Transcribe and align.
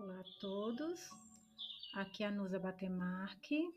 Olá 0.00 0.20
a 0.20 0.40
todos, 0.40 1.00
aqui 1.92 2.22
é 2.22 2.28
a 2.28 2.30
Nusa 2.30 2.56
Batemarque 2.60 3.68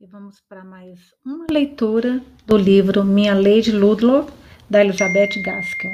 e 0.00 0.06
vamos 0.06 0.40
para 0.40 0.64
mais 0.64 1.14
uma 1.22 1.44
leitura 1.50 2.24
do 2.46 2.56
livro 2.56 3.04
Minha 3.04 3.34
Lady 3.34 3.70
Ludlow, 3.70 4.30
da 4.70 4.82
Elizabeth 4.82 5.42
Gaskell. 5.44 5.92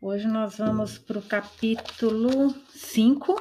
Hoje 0.00 0.26
nós 0.28 0.56
vamos 0.56 0.96
para 0.96 1.18
o 1.18 1.28
capítulo 1.28 2.54
5, 2.70 3.36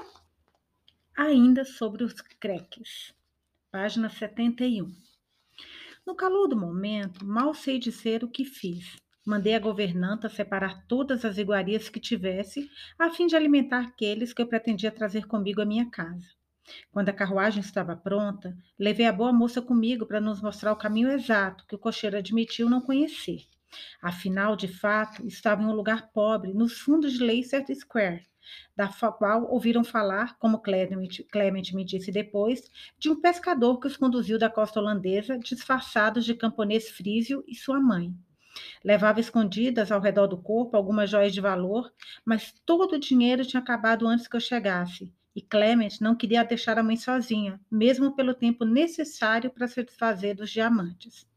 ainda 1.15 1.64
sobre 1.64 2.04
os 2.04 2.19
creques, 2.19 3.15
página 3.71 4.10
71. 4.10 4.93
No 6.05 6.15
calor 6.15 6.50
do 6.50 6.57
momento, 6.57 7.25
mal 7.25 7.54
sei 7.54 7.79
dizer 7.79 8.25
o 8.25 8.29
que 8.29 8.43
fiz. 8.43 8.97
Mandei 9.25 9.56
a 9.56 9.60
governanta 9.60 10.29
separar 10.29 10.86
todas 10.86 11.25
as 11.25 11.39
iguarias 11.39 11.89
que 11.89 12.00
tivesse, 12.00 12.70
a 13.00 13.10
fim 13.10 13.25
de 13.25 13.36
alimentar 13.36 13.79
aqueles 13.79 14.32
que 14.32 14.39
eu 14.39 14.47
pretendia 14.47 14.92
trazer 14.92 15.25
comigo 15.25 15.61
à 15.61 15.66
minha 15.66 15.89
casa. 15.89 16.28
Quando 16.92 17.10
a 17.10 17.14
carruagem 17.14 17.60
estava 17.60 17.96
pronta, 17.96 18.56
levei 18.78 19.07
a 19.07 19.11
boa 19.11 19.33
moça 19.33 19.64
comigo 19.64 20.06
para 20.06 20.21
nos 20.21 20.43
mostrar 20.43 20.71
o 20.71 20.78
caminho 20.78 21.10
exato 21.10 21.66
que 21.68 21.74
o 21.74 21.80
cocheiro 21.80 22.16
admitiu 22.16 22.69
não 22.69 22.80
conhecer. 22.80 23.47
Afinal, 24.00 24.56
de 24.56 24.68
fato, 24.68 25.25
estava 25.25 25.64
em 25.64 25.66
um 25.66 25.74
lugar 25.74 26.11
pobre, 26.11 26.54
nos 26.54 26.80
fundos 26.80 27.14
de 27.14 27.24
Leicester 27.24 27.75
Square, 27.75 28.28
da 28.75 28.88
qual 28.88 29.52
ouviram 29.52 29.83
falar, 29.83 30.38
como 30.38 30.61
Clement, 30.61 31.74
me 31.74 31.83
disse 31.83 32.11
depois, 32.11 32.69
de 33.00 33.09
um 33.09 33.19
pescador 33.19 33.80
que 33.80 33.88
os 33.88 33.97
conduziu 33.97 34.38
da 34.38 34.52
costa 34.52 34.80
holandesa, 34.80 35.39
disfarçados 35.39 36.25
de 36.25 36.36
camponês 36.36 36.89
frísio 36.92 37.44
e 37.47 37.55
sua 37.55 37.80
mãe. 37.80 38.14
Levava 38.83 39.19
escondidas 39.19 39.91
ao 39.91 39.99
redor 39.99 40.27
do 40.27 40.38
corpo 40.38 40.77
algumas 40.77 41.09
joias 41.09 41.33
de 41.33 41.41
valor, 41.41 41.91
mas 42.23 42.53
todo 42.66 42.93
o 42.93 42.99
dinheiro 42.99 43.45
tinha 43.45 43.61
acabado 43.61 44.07
antes 44.07 44.27
que 44.27 44.35
eu 44.35 44.41
chegasse. 44.41 45.11
E 45.35 45.41
Clement 45.41 45.99
não 45.99 46.16
queria 46.16 46.43
deixar 46.43 46.80
a 46.80 46.83
mãe 46.83 46.95
sozinha, 46.95 47.59
mesmo 47.69 48.15
pelo 48.15 48.33
tempo 48.33 48.63
necessário 48.63 49.49
para 49.49 49.67
se 49.67 49.83
desfazer 49.83 50.33
dos 50.35 50.49
diamantes. 50.49 51.27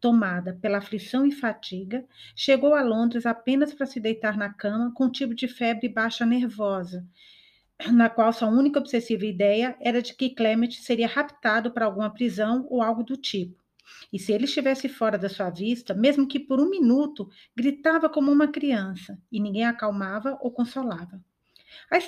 Tomada 0.00 0.58
pela 0.60 0.78
aflição 0.78 1.26
e 1.26 1.32
fadiga, 1.32 2.04
chegou 2.34 2.74
a 2.74 2.82
Londres 2.82 3.26
apenas 3.26 3.72
para 3.72 3.86
se 3.86 4.00
deitar 4.00 4.36
na 4.36 4.52
cama 4.52 4.92
com 4.94 5.04
um 5.04 5.10
tipo 5.10 5.34
de 5.34 5.48
febre 5.48 5.88
baixa 5.88 6.24
nervosa, 6.24 7.06
na 7.92 8.10
qual 8.10 8.32
sua 8.32 8.48
única 8.48 8.78
obsessiva 8.78 9.24
ideia 9.24 9.76
era 9.80 10.02
de 10.02 10.14
que 10.14 10.34
Clement 10.34 10.72
seria 10.72 11.06
raptado 11.06 11.70
para 11.70 11.86
alguma 11.86 12.12
prisão 12.12 12.66
ou 12.70 12.82
algo 12.82 13.02
do 13.02 13.16
tipo. 13.16 13.62
E 14.12 14.18
se 14.18 14.32
ele 14.32 14.44
estivesse 14.44 14.88
fora 14.88 15.16
da 15.16 15.28
sua 15.28 15.50
vista, 15.50 15.94
mesmo 15.94 16.26
que 16.26 16.38
por 16.38 16.60
um 16.60 16.68
minuto, 16.68 17.28
gritava 17.56 18.08
como 18.08 18.30
uma 18.30 18.48
criança, 18.48 19.20
e 19.30 19.40
ninguém 19.40 19.64
acalmava 19.64 20.38
ou 20.40 20.50
consolava. 20.50 21.20
A, 21.90 21.98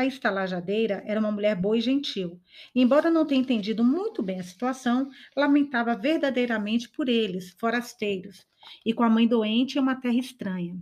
a 0.00 0.06
estalajadeira 0.06 1.02
era 1.04 1.18
uma 1.18 1.32
mulher 1.32 1.56
boa 1.56 1.76
e 1.76 1.80
gentil, 1.80 2.40
e, 2.74 2.80
embora 2.80 3.10
não 3.10 3.26
tenha 3.26 3.40
entendido 3.40 3.82
muito 3.82 4.22
bem 4.22 4.40
a 4.40 4.44
situação, 4.44 5.10
lamentava 5.36 5.96
verdadeiramente 5.96 6.88
por 6.88 7.08
eles, 7.08 7.50
forasteiros, 7.58 8.46
e 8.84 8.92
com 8.92 9.02
a 9.02 9.10
mãe 9.10 9.26
doente 9.26 9.76
em 9.76 9.80
uma 9.80 10.00
terra 10.00 10.18
estranha. 10.18 10.78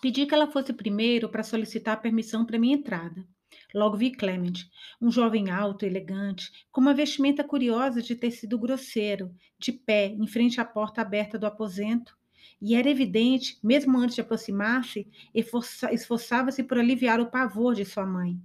Pedi 0.00 0.26
que 0.26 0.34
ela 0.34 0.46
fosse 0.46 0.72
primeiro 0.72 1.28
para 1.28 1.42
solicitar 1.42 2.00
permissão 2.00 2.44
para 2.44 2.58
minha 2.58 2.76
entrada. 2.76 3.26
Logo 3.74 3.96
vi 3.96 4.10
Clement, 4.10 4.68
um 5.00 5.10
jovem 5.10 5.50
alto, 5.50 5.84
elegante, 5.84 6.50
com 6.70 6.80
uma 6.80 6.94
vestimenta 6.94 7.42
curiosa 7.42 8.00
de 8.00 8.14
tecido 8.14 8.58
grosseiro, 8.58 9.34
de 9.58 9.72
pé, 9.72 10.06
em 10.06 10.26
frente 10.26 10.60
à 10.60 10.64
porta 10.64 11.00
aberta 11.00 11.38
do 11.38 11.46
aposento. 11.46 12.16
E 12.60 12.74
era 12.74 12.88
evidente, 12.88 13.58
mesmo 13.62 13.98
antes 13.98 14.14
de 14.14 14.20
aproximar-se, 14.20 15.06
esforçava-se 15.34 16.62
por 16.62 16.78
aliviar 16.78 17.20
o 17.20 17.30
pavor 17.30 17.74
de 17.74 17.84
sua 17.84 18.06
mãe. 18.06 18.40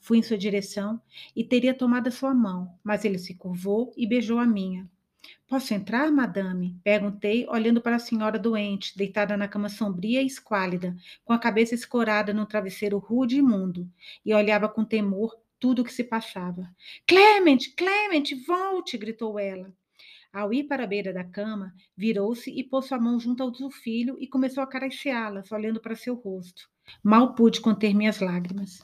Fui 0.00 0.18
em 0.18 0.22
sua 0.22 0.38
direção 0.38 1.00
e 1.34 1.44
teria 1.44 1.74
tomado 1.74 2.08
a 2.08 2.12
sua 2.12 2.34
mão, 2.34 2.78
mas 2.82 3.04
ele 3.04 3.18
se 3.18 3.34
curvou 3.34 3.92
e 3.96 4.06
beijou 4.06 4.38
a 4.38 4.46
minha. 4.46 4.88
Posso 5.48 5.72
entrar, 5.72 6.10
madame? 6.10 6.76
Perguntei, 6.82 7.46
olhando 7.48 7.80
para 7.80 7.96
a 7.96 8.00
senhora 8.00 8.36
doente, 8.36 8.96
deitada 8.98 9.36
na 9.36 9.46
cama 9.46 9.68
sombria 9.68 10.20
e 10.20 10.26
esquálida, 10.26 10.96
com 11.24 11.32
a 11.32 11.38
cabeça 11.38 11.72
escorada 11.72 12.34
num 12.34 12.44
travesseiro 12.44 12.98
rude 12.98 13.36
e 13.36 13.38
imundo, 13.38 13.88
e 14.24 14.34
olhava 14.34 14.68
com 14.68 14.84
temor 14.84 15.32
tudo 15.60 15.82
o 15.82 15.84
que 15.84 15.92
se 15.92 16.02
passava. 16.02 16.68
Clement, 17.06 17.58
Clement, 17.76 18.24
volte! 18.44 18.98
gritou 18.98 19.38
ela. 19.38 19.72
Ao 20.32 20.52
ir 20.52 20.64
para 20.64 20.82
a 20.82 20.86
beira 20.86 21.12
da 21.12 21.22
cama, 21.22 21.72
virou-se 21.96 22.50
e 22.50 22.64
pôs 22.64 22.86
sua 22.86 22.98
mão 22.98 23.18
junto 23.20 23.40
ao 23.42 23.50
do 23.50 23.70
filho 23.70 24.16
e 24.18 24.26
começou 24.26 24.62
a 24.62 24.64
acariciá-las, 24.64 25.52
olhando 25.52 25.80
para 25.80 25.94
seu 25.94 26.16
rosto. 26.16 26.68
Mal 27.02 27.36
pude 27.36 27.60
conter 27.60 27.94
minhas 27.94 28.18
lágrimas. 28.18 28.82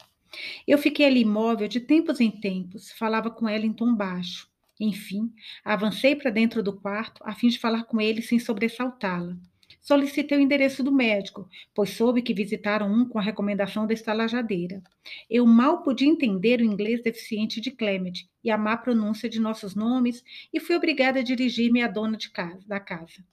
Eu 0.67 0.79
fiquei 0.79 1.07
ali 1.07 1.23
imóvel 1.23 1.67
de 1.67 1.81
tempos 1.81 2.21
em 2.21 2.31
tempos, 2.31 2.93
falava 2.93 3.31
com 3.31 3.49
ela 3.49 3.67
em 3.67 3.73
tom 3.73 3.95
baixo. 3.95 4.52
Enfim, 4.85 5.33
avancei 5.65 6.17
para 6.17 6.29
dentro 6.29 6.61
do 6.61 6.73
quarto 6.73 7.23
a 7.25 7.33
fim 7.37 7.47
de 7.47 7.57
falar 7.57 7.85
com 7.85 8.01
ele 8.01 8.21
sem 8.21 8.41
sobressaltá-la. 8.41 9.37
Solicitei 9.81 10.37
o 10.37 10.41
endereço 10.41 10.83
do 10.83 10.91
médico, 10.91 11.49
pois 11.73 11.91
soube 11.91 12.21
que 12.21 12.35
visitaram 12.35 12.93
um 12.93 13.09
com 13.09 13.17
a 13.17 13.23
recomendação 13.23 13.87
da 13.87 13.95
estalajadeira. 13.95 14.83
Eu 15.31 15.47
mal 15.47 15.85
podia 15.85 16.09
entender 16.09 16.61
o 16.61 16.65
inglês 16.65 17.01
deficiente 17.01 17.61
de 17.61 17.71
Clement 17.71 18.27
e 18.43 18.51
a 18.51 18.59
má 18.59 18.77
pronúncia 18.77 19.29
de 19.29 19.39
nossos 19.39 19.77
nomes 19.77 20.25
e 20.53 20.59
fui 20.59 20.75
obrigada 20.75 21.21
a 21.21 21.23
dirigir-me 21.23 21.81
à 21.81 21.87
dona 21.87 22.19
casa, 22.33 22.67
da 22.67 22.81
casa. 22.81 23.25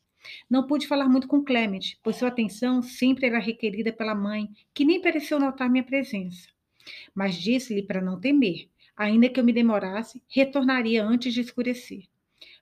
Não 0.47 0.67
pude 0.67 0.85
falar 0.85 1.09
muito 1.09 1.27
com 1.27 1.43
Clement, 1.43 1.97
pois 2.03 2.17
sua 2.17 2.27
atenção 2.27 2.83
sempre 2.83 3.25
era 3.25 3.39
requerida 3.39 3.91
pela 3.91 4.13
mãe, 4.13 4.49
que 4.71 4.85
nem 4.85 5.01
pareceu 5.01 5.39
notar 5.39 5.67
minha 5.67 5.83
presença. 5.83 6.47
Mas 7.15 7.33
disse-lhe 7.33 7.81
para 7.81 8.01
não 8.01 8.19
temer, 8.19 8.69
Ainda 8.99 9.29
que 9.29 9.39
eu 9.39 9.45
me 9.45 9.53
demorasse, 9.53 10.21
retornaria 10.27 11.01
antes 11.01 11.33
de 11.33 11.39
escurecer. 11.39 12.03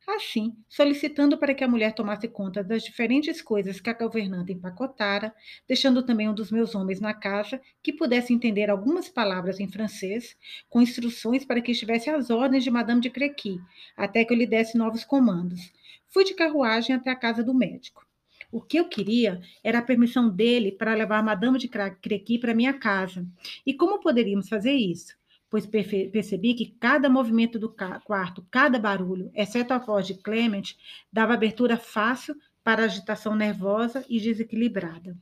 Assim, 0.08 0.56
solicitando 0.70 1.36
para 1.36 1.56
que 1.56 1.64
a 1.64 1.68
mulher 1.68 1.96
tomasse 1.96 2.28
conta 2.28 2.64
das 2.64 2.84
diferentes 2.84 3.42
coisas 3.42 3.82
que 3.82 3.90
a 3.90 3.94
governanta 3.94 4.52
empacotara, 4.52 5.34
deixando 5.68 6.04
também 6.04 6.30
um 6.30 6.36
dos 6.36 6.52
meus 6.52 6.76
homens 6.76 7.02
na 7.02 7.12
casa 7.12 7.60
que 7.82 7.92
pudesse 7.92 8.36
entender 8.36 8.70
algumas 8.70 9.10
palavras 9.10 9.60
em 9.60 9.68
francês, 9.68 10.38
com 10.70 10.80
instruções 10.80 11.44
para 11.44 11.60
que 11.60 11.72
estivesse 11.72 12.12
às 12.12 12.30
ordens 12.30 12.64
de 12.64 12.70
Madame 12.70 13.02
de 13.02 13.10
Crequi, 13.10 13.60
até 13.98 14.24
que 14.24 14.32
eu 14.32 14.38
lhe 14.38 14.46
desse 14.46 14.78
novos 14.78 15.04
comandos. 15.04 15.74
Fui 16.08 16.24
de 16.24 16.36
carruagem 16.36 16.96
até 16.96 17.10
a 17.10 17.16
casa 17.16 17.44
do 17.44 17.52
médico. 17.52 18.06
O 18.52 18.62
que 18.62 18.78
eu 18.78 18.88
queria 18.88 19.42
era 19.64 19.80
a 19.80 19.82
permissão 19.82 20.30
dele 20.30 20.72
para 20.72 20.94
levar 20.94 21.24
Madame 21.24 21.58
de 21.58 21.68
Crequi 21.68 22.38
para 22.38 22.54
minha 22.54 22.74
casa. 22.76 23.26
E 23.66 23.74
como 23.74 24.00
poderíamos 24.00 24.48
fazer 24.48 24.74
isso? 24.74 25.18
Pois 25.50 25.66
percebi 25.66 26.54
que 26.54 26.76
cada 26.80 27.10
movimento 27.10 27.58
do 27.58 27.74
quarto, 28.04 28.46
cada 28.52 28.78
barulho, 28.78 29.32
exceto 29.34 29.74
a 29.74 29.78
voz 29.78 30.06
de 30.06 30.16
Clement, 30.16 30.76
dava 31.12 31.34
abertura 31.34 31.78
fácil 31.78 32.36
para 32.64 32.84
agitação 32.84 33.36
nervosa 33.36 34.06
e 34.10 34.20
desequilibrada. 34.20 35.18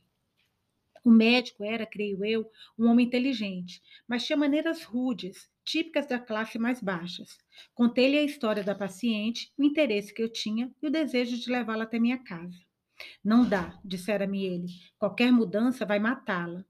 O 1.03 1.11
médico 1.11 1.63
era, 1.63 1.85
creio 1.85 2.25
eu, 2.25 2.49
um 2.79 2.87
homem 2.87 3.05
inteligente, 3.05 3.79
mas 4.07 4.25
tinha 4.25 4.35
maneiras 4.35 4.83
rudes, 4.83 5.47
típicas 5.63 6.07
da 6.07 6.17
classe 6.17 6.57
mais 6.57 6.81
baixas. 6.81 7.37
Contei-lhe 7.75 8.17
a 8.17 8.23
história 8.23 8.63
da 8.63 8.73
paciente, 8.73 9.51
o 9.55 9.63
interesse 9.63 10.11
que 10.11 10.23
eu 10.23 10.29
tinha 10.29 10.71
e 10.81 10.87
o 10.87 10.91
desejo 10.91 11.37
de 11.37 11.51
levá-la 11.51 11.83
até 11.83 11.99
minha 11.99 12.17
casa. 12.17 12.59
Não 13.23 13.47
dá, 13.47 13.79
dissera-me 13.85 14.43
ele. 14.43 14.67
Qualquer 14.97 15.31
mudança 15.31 15.85
vai 15.85 15.99
matá-la. 15.99 16.65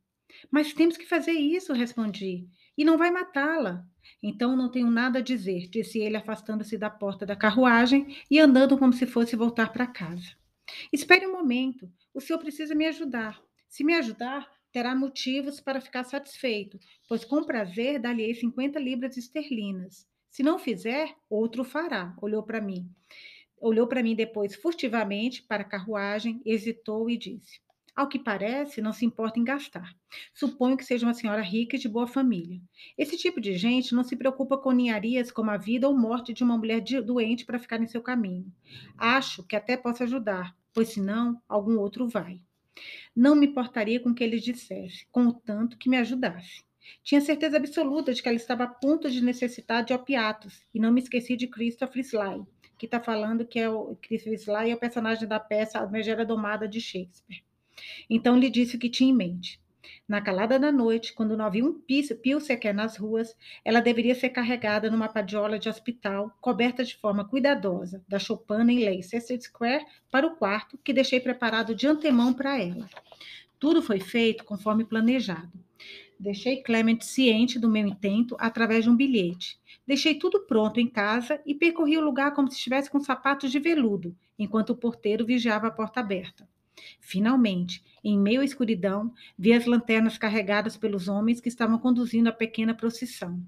Mas 0.52 0.74
temos 0.74 0.98
que 0.98 1.06
fazer 1.06 1.32
isso, 1.32 1.72
respondi 1.72 2.50
e 2.78 2.84
não 2.84 2.98
vai 2.98 3.12
matá-la. 3.12 3.86
Então 4.22 4.56
não 4.56 4.70
tenho 4.70 4.90
nada 4.90 5.20
a 5.20 5.22
dizer, 5.22 5.68
disse 5.68 6.00
ele, 6.00 6.18
afastando-se 6.18 6.78
da 6.78 6.90
porta 6.90 7.26
da 7.26 7.36
carruagem 7.36 8.18
e 8.30 8.40
andando 8.40 8.78
como 8.78 8.94
se 8.94 9.06
fosse 9.06 9.36
voltar 9.36 9.72
para 9.72 9.88
casa. 9.88 10.36
Espere 10.92 11.28
um 11.28 11.32
momento, 11.32 11.92
o 12.14 12.22
senhor 12.22 12.40
precisa 12.40 12.74
me 12.74 12.86
ajudar. 12.86 13.42
Se 13.68 13.84
me 13.84 13.94
ajudar, 13.94 14.50
terá 14.72 14.96
motivos 14.96 15.60
para 15.60 15.82
ficar 15.82 16.04
satisfeito, 16.04 16.80
pois 17.08 17.24
com 17.24 17.44
prazer 17.44 18.00
dar-lhe 18.00 18.34
50 18.34 18.80
libras 18.80 19.18
esterlinas. 19.18 20.08
Se 20.30 20.44
não 20.44 20.60
fizer, 20.60 21.16
outro 21.30 21.64
fará, 21.64 22.14
olhou 22.22 22.44
para 22.44 22.60
mim. 22.60 22.90
Olhou 23.58 23.88
para 23.88 24.04
mim 24.04 24.16
depois 24.16 24.54
furtivamente 24.56 25.42
para 25.44 25.62
a 25.62 25.68
carruagem, 25.68 26.42
hesitou 26.46 27.10
e 27.10 27.18
disse: 27.18 27.62
ao 27.96 28.10
que 28.10 28.20
parece, 28.20 28.82
não 28.82 28.92
se 28.92 29.06
importa 29.06 29.40
em 29.40 29.44
gastar. 29.44 29.96
Suponho 30.34 30.76
que 30.76 30.84
seja 30.84 31.06
uma 31.06 31.14
senhora 31.14 31.42
rica 31.42 31.76
e 31.76 31.80
de 31.80 31.88
boa 31.88 32.06
família. 32.06 32.62
Esse 32.98 33.18
tipo 33.18 33.40
de 33.40 33.58
gente 33.58 33.96
não 33.96 34.04
se 34.04 34.16
preocupa 34.16 34.58
com 34.58 34.72
ninharias 34.72 35.32
como 35.32 35.50
a 35.50 35.58
vida 35.58 35.88
ou 35.88 35.98
morte 35.98 36.34
de 36.34 36.44
uma 36.44 36.58
mulher 36.58 36.82
doente 36.82 37.46
para 37.46 37.60
ficar 37.60 37.82
em 37.82 37.88
seu 37.88 38.02
caminho. 38.02 38.52
Acho 38.98 39.44
que 39.44 39.56
até 39.56 39.78
posso 39.78 40.04
ajudar, 40.04 40.56
pois 40.74 40.90
senão 40.90 41.42
algum 41.48 41.80
outro 41.80 42.08
vai. 42.08 42.42
Não 43.16 43.36
me 43.36 43.48
importaria 43.48 44.00
com 44.00 44.10
o 44.10 44.14
que 44.14 44.24
ele 44.24 44.40
dissesse, 44.40 45.08
contanto 45.10 45.78
que 45.78 45.90
me 45.90 45.96
ajudasse. 45.96 46.66
Tinha 47.02 47.22
certeza 47.22 47.58
absoluta 47.58 48.14
de 48.14 48.22
que 48.22 48.28
ela 48.28 48.36
estava 48.36 48.66
a 48.66 48.68
ponto 48.68 49.10
de 49.10 49.24
necessitar 49.24 49.84
de 49.84 49.94
opiatos, 49.94 50.66
e 50.74 50.80
não 50.80 50.92
me 50.92 51.02
esqueci 51.02 51.36
de 51.38 51.48
Christopher 51.48 52.04
Sly, 52.04 52.46
que 52.78 52.86
está 52.86 53.00
falando 53.00 53.48
que 53.48 53.60
é 53.60 53.70
o 53.70 53.96
Christopher 53.96 54.38
Sly 54.38 54.72
é 54.72 54.76
o 54.76 54.80
personagem 54.80 55.28
da 55.28 55.40
peça 55.40 55.80
A 55.80 55.88
Megera 55.88 56.26
Domada 56.26 56.68
de 56.68 56.82
Shakespeare. 56.82 57.44
Então 58.10 58.38
lhe 58.38 58.50
disse 58.50 58.76
o 58.76 58.80
que 58.80 58.90
tinha 58.90 59.12
em 59.12 59.16
mente. 59.16 59.60
Na 60.08 60.22
calada 60.22 60.60
da 60.60 60.72
noite, 60.72 61.14
quando 61.14 61.36
não 61.36 61.46
havia 61.46 61.66
um 61.66 61.74
pio 61.74 62.40
sequer 62.40 62.76
nas 62.76 62.96
ruas, 62.96 63.36
ela 63.64 63.80
deveria 63.80 64.14
ser 64.14 64.30
carregada 64.30 64.90
numa 64.90 65.10
padiola 65.10 65.58
de 65.58 65.68
hospital, 65.68 66.32
coberta 66.40 66.84
de 66.84 66.96
forma 66.96 67.26
cuidadosa, 67.26 68.04
da 68.08 68.20
choupana 68.20 68.72
em 68.72 68.86
Leicester 68.86 69.42
Square 69.42 69.86
para 70.12 70.28
o 70.28 70.36
quarto 70.36 70.78
que 70.84 70.94
deixei 70.94 71.20
preparado 71.20 71.74
de 71.74 71.88
antemão 71.88 72.34
para 72.34 72.62
ela. 72.62 72.88
Tudo 73.60 73.82
foi 73.82 74.00
feito 74.00 74.44
conforme 74.44 74.86
planejado. 74.86 75.52
Deixei 76.20 76.62
Clement 76.62 77.02
ciente 77.02 77.58
do 77.58 77.70
meu 77.70 77.88
intento 77.88 78.36
através 78.40 78.84
de 78.84 78.90
um 78.92 78.96
bilhete. 78.96 79.60
Deixei 79.88 80.16
tudo 80.16 80.46
pronto 80.46 80.80
em 80.80 80.88
casa 80.88 81.42
e 81.46 81.56
percorri 81.56 81.98
o 81.98 82.04
lugar 82.04 82.34
como 82.34 82.50
se 82.50 82.58
estivesse 82.58 82.90
com 82.90 83.00
sapatos 83.00 83.52
de 83.52 83.60
veludo, 83.60 84.16
enquanto 84.38 84.70
o 84.70 84.78
porteiro 84.78 85.26
vigiava 85.26 85.68
a 85.68 85.72
porta 85.72 86.00
aberta. 86.00 86.48
Finalmente, 87.00 87.84
em 88.04 88.18
meio 88.18 88.42
à 88.42 88.46
escuridão, 88.46 89.14
vi 89.38 89.54
as 89.54 89.66
lanternas 89.66 90.18
carregadas 90.18 90.78
pelos 90.78 91.08
homens 91.08 91.40
que 91.40 91.50
estavam 91.50 91.78
conduzindo 91.80 92.30
a 92.30 92.34
pequena 92.34 92.74
procissão. 92.74 93.42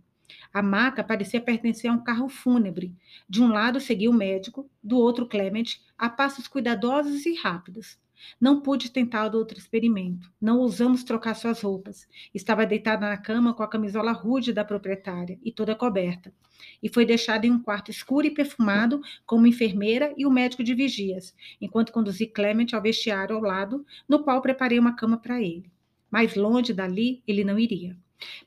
A 0.54 0.62
maca 0.62 1.04
parecia 1.04 1.42
pertencer 1.42 1.90
a 1.90 1.94
um 1.94 2.04
carro 2.04 2.28
fúnebre. 2.30 2.96
De 3.30 3.42
um 3.42 3.48
lado 3.48 3.80
seguia 3.80 4.10
o 4.10 4.14
médico, 4.14 4.70
do 4.84 4.98
outro 4.98 5.28
Clement, 5.28 5.80
a 5.98 6.10
passos 6.10 6.48
cuidadosos 6.48 7.26
e 7.26 7.36
rápidos. 7.36 7.98
Não 8.40 8.62
pude 8.62 8.92
tentar 8.92 9.34
outro 9.36 9.58
experimento. 9.58 10.32
Não 10.40 10.60
ousamos 10.60 11.04
trocar 11.04 11.36
suas 11.36 11.62
roupas. 11.62 12.08
Estava 12.34 12.66
deitada 12.66 13.08
na 13.08 13.18
cama 13.18 13.54
com 13.54 13.64
a 13.64 13.68
camisola 13.68 14.12
rude 14.12 14.54
da 14.54 14.66
proprietária 14.66 15.40
e 15.44 15.52
toda 15.52 15.76
coberta. 15.76 16.34
E 16.82 16.90
foi 16.90 17.06
deixada 17.06 17.46
em 17.46 17.52
um 17.52 17.62
quarto 17.62 17.92
escuro 17.92 18.28
e 18.28 18.32
perfumado 18.32 19.02
com 19.26 19.36
uma 19.36 19.48
enfermeira 19.48 20.14
e 20.18 20.26
o 20.26 20.32
médico 20.32 20.64
de 20.64 20.74
vigias, 20.74 21.36
enquanto 21.62 21.92
conduzi 21.92 22.28
Clement 22.28 22.74
ao 22.74 22.82
vestiário 22.82 23.36
ao 23.36 23.42
lado, 23.42 23.86
no 24.08 24.24
qual 24.24 24.42
preparei 24.42 24.80
uma 24.80 24.96
cama 24.96 25.18
para 25.18 25.42
ele. 25.42 25.72
Mais 26.10 26.36
longe 26.36 26.74
dali, 26.74 27.22
ele 27.28 27.44
não 27.44 27.60
iria. 27.60 27.98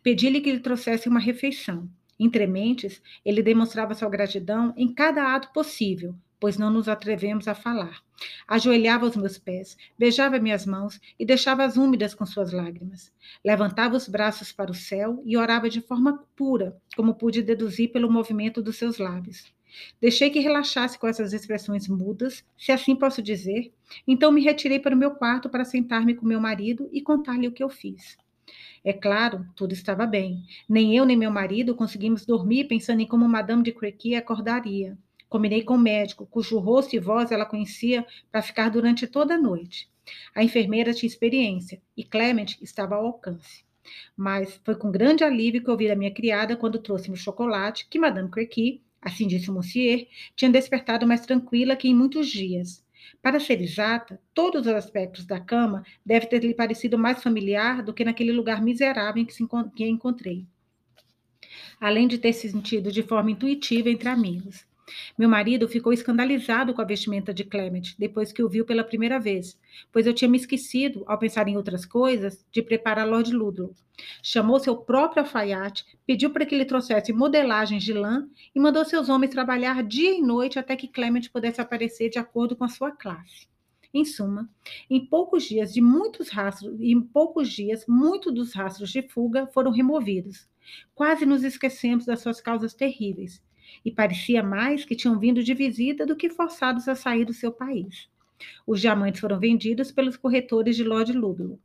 Pedi-lhe 0.02 0.40
que 0.40 0.52
lhe 0.52 0.61
trouxesse 0.61 1.08
uma 1.08 1.20
refeição. 1.20 1.88
Entre 2.19 2.46
mentes, 2.46 3.00
ele 3.25 3.43
demonstrava 3.43 3.94
sua 3.94 4.11
gratidão 4.11 4.75
em 4.76 4.93
cada 4.93 5.34
ato 5.34 5.52
possível, 5.52 6.14
pois 6.41 6.57
não 6.57 6.71
nos 6.71 6.89
atrevemos 6.89 7.47
a 7.47 7.55
falar. 7.55 8.03
Ajoelhava 8.49 9.07
aos 9.07 9.17
meus 9.17 9.39
pés, 9.39 9.77
beijava 9.99 10.41
minhas 10.41 10.67
mãos 10.67 11.01
e 11.19 11.25
deixava-as 11.25 11.77
úmidas 11.77 12.15
com 12.15 12.27
suas 12.27 12.51
lágrimas. 12.53 13.13
Levantava 13.45 13.97
os 13.97 14.09
braços 14.09 14.51
para 14.51 14.71
o 14.71 14.75
céu 14.75 15.23
e 15.25 15.37
orava 15.37 15.69
de 15.69 15.81
forma 15.81 16.25
pura, 16.35 16.77
como 16.97 17.15
pude 17.15 17.43
deduzir 17.43 17.93
pelo 17.93 18.11
movimento 18.11 18.63
dos 18.63 18.77
seus 18.77 18.99
lábios. 18.99 19.53
Deixei 20.01 20.31
que 20.31 20.41
relaxasse 20.41 20.99
com 20.99 21.07
essas 21.07 21.33
expressões 21.33 21.87
mudas, 21.87 22.45
se 22.59 22.73
assim 22.73 22.97
posso 22.97 23.23
dizer, 23.23 23.73
então 24.07 24.33
me 24.33 24.43
retirei 24.43 24.81
para 24.81 24.95
o 24.95 24.99
meu 24.99 25.13
quarto 25.13 25.49
para 25.49 25.65
sentar-me 25.65 26.15
com 26.15 26.27
meu 26.27 26.41
marido 26.41 26.89
e 26.93 27.01
contar-lhe 27.01 27.47
o 27.47 27.53
que 27.53 27.63
eu 27.63 27.69
fiz. 27.69 28.19
É 28.85 28.93
claro, 28.93 29.47
tudo 29.55 29.73
estava 29.73 30.07
bem. 30.07 30.43
Nem 30.69 30.97
eu 30.97 31.05
nem 31.05 31.17
meu 31.17 31.31
marido 31.31 31.75
conseguimos 31.75 32.25
dormir 32.25 32.65
pensando 32.65 33.01
em 33.01 33.07
como 33.07 33.29
Madame 33.29 33.63
de 33.63 33.73
Crequy 33.73 34.15
acordaria. 34.15 34.99
Combinei 35.31 35.62
com 35.62 35.75
o 35.75 35.79
médico, 35.79 36.27
cujo 36.27 36.59
rosto 36.59 36.97
e 36.97 36.99
voz 36.99 37.31
ela 37.31 37.47
conhecia, 37.47 38.05
para 38.32 38.43
ficar 38.43 38.69
durante 38.69 39.06
toda 39.06 39.37
a 39.37 39.38
noite. 39.38 39.88
A 40.35 40.43
enfermeira 40.43 40.93
tinha 40.93 41.06
experiência 41.06 41.81
e 41.97 42.03
Clement 42.03 42.59
estava 42.61 42.97
ao 42.97 43.06
alcance. 43.06 43.65
Mas 44.17 44.61
foi 44.65 44.75
com 44.75 44.91
grande 44.91 45.23
alívio 45.23 45.62
que 45.62 45.71
ouvi 45.71 45.87
da 45.87 45.94
minha 45.94 46.12
criada 46.12 46.56
quando 46.56 46.81
trouxe-me 46.81 47.15
o 47.15 47.21
chocolate 47.21 47.87
que 47.88 47.97
Madame 47.97 48.29
Crequy, 48.29 48.82
assim 49.00 49.29
disse 49.29 49.53
Monsieur, 49.53 50.09
tinha 50.35 50.50
despertado 50.50 51.06
mais 51.06 51.21
tranquila 51.21 51.77
que 51.77 51.87
em 51.87 51.94
muitos 51.94 52.29
dias. 52.29 52.85
Para 53.23 53.38
ser 53.38 53.62
exata, 53.62 54.21
todos 54.35 54.67
os 54.67 54.73
aspectos 54.73 55.25
da 55.25 55.38
cama 55.38 55.85
devem 56.05 56.29
ter 56.29 56.43
lhe 56.43 56.55
parecido 56.55 56.99
mais 56.99 57.23
familiar 57.23 57.85
do 57.85 57.94
que 57.94 58.05
naquele 58.05 58.32
lugar 58.32 58.61
miserável 58.61 59.23
em 59.23 59.25
que, 59.25 59.32
se, 59.32 59.47
que 59.77 59.85
a 59.85 59.88
encontrei. 59.88 60.44
Além 61.81 62.09
de 62.09 62.19
ter 62.19 62.32
se 62.32 62.50
sentido 62.50 62.91
de 62.91 63.05
forma 63.05 63.31
intuitiva 63.31 63.88
entre 63.88 64.09
amigos. 64.09 64.69
Meu 65.19 65.29
marido 65.29 65.69
ficou 65.69 65.93
escandalizado 65.93 66.75
com 66.75 66.81
a 66.81 66.85
vestimenta 66.85 67.33
de 67.33 67.45
Clement 67.45 67.95
depois 67.99 68.33
que 68.33 68.43
o 68.43 68.49
viu 68.49 68.65
pela 68.65 68.85
primeira 68.85 69.19
vez, 69.19 69.59
pois 69.93 70.07
eu 70.07 70.15
tinha 70.15 70.29
me 70.29 70.37
esquecido, 70.37 71.05
ao 71.07 71.19
pensar 71.19 71.47
em 71.49 71.57
outras 71.57 71.85
coisas, 71.85 72.45
de 72.51 72.63
preparar 72.63 73.09
Lord 73.09 73.33
Ludlow. 73.33 73.75
Chamou 74.23 74.59
seu 74.59 74.77
próprio 74.77 75.23
alfaiate, 75.23 75.85
pediu 76.07 76.31
para 76.31 76.47
que 76.47 76.57
lhe 76.57 76.65
trouxesse 76.65 77.13
modelagens 77.13 77.83
de 77.83 77.93
lã 77.93 78.27
e 78.55 78.61
mandou 78.61 78.85
seus 78.85 79.09
homens 79.09 79.31
trabalhar 79.31 79.83
dia 79.83 80.13
e 80.13 80.23
noite 80.23 80.59
até 80.59 80.75
que 80.75 80.89
Clement 80.89 81.29
pudesse 81.33 81.61
aparecer 81.61 82.09
de 82.09 82.19
acordo 82.19 82.57
com 82.57 82.65
a 82.65 82.69
sua 82.69 82.91
classe. 82.91 83.49
Em 83.93 84.05
suma, 84.05 84.49
em 84.89 85.05
poucos 85.05 85.43
dias 85.43 85.75
de 85.75 85.81
muitos 85.81 86.29
rastros, 86.29 86.81
em 86.81 87.01
poucos 87.01 87.51
dias, 87.51 87.85
muitos 87.89 88.33
dos 88.33 88.55
rastros 88.55 88.91
de 88.91 89.03
fuga 89.03 89.49
foram 89.49 89.73
removidos. 89.73 90.49
Quase 90.95 91.27
nos 91.27 91.43
esquecemos 91.43 92.07
das 92.07 92.21
suas 92.21 92.41
causas 92.41 92.73
terríveis 92.73 93.43
e 93.84 93.90
parecia 93.90 94.43
mais 94.43 94.84
que 94.84 94.96
tinham 94.96 95.19
vindo 95.19 95.43
de 95.43 95.55
visita 95.55 96.06
do 96.06 96.17
que 96.17 96.31
forçados 96.31 96.88
a 96.88 96.94
sair 96.94 97.25
do 97.25 97.32
seu 97.32 97.52
país. 97.52 98.08
Os 98.67 98.81
diamantes 98.81 99.20
foram 99.20 99.38
vendidos 99.38 99.93
pelos 99.93 100.17
corretores 100.17 100.76
de 100.76 100.84
Lord 100.84 101.12
Ludlow. 101.12 101.58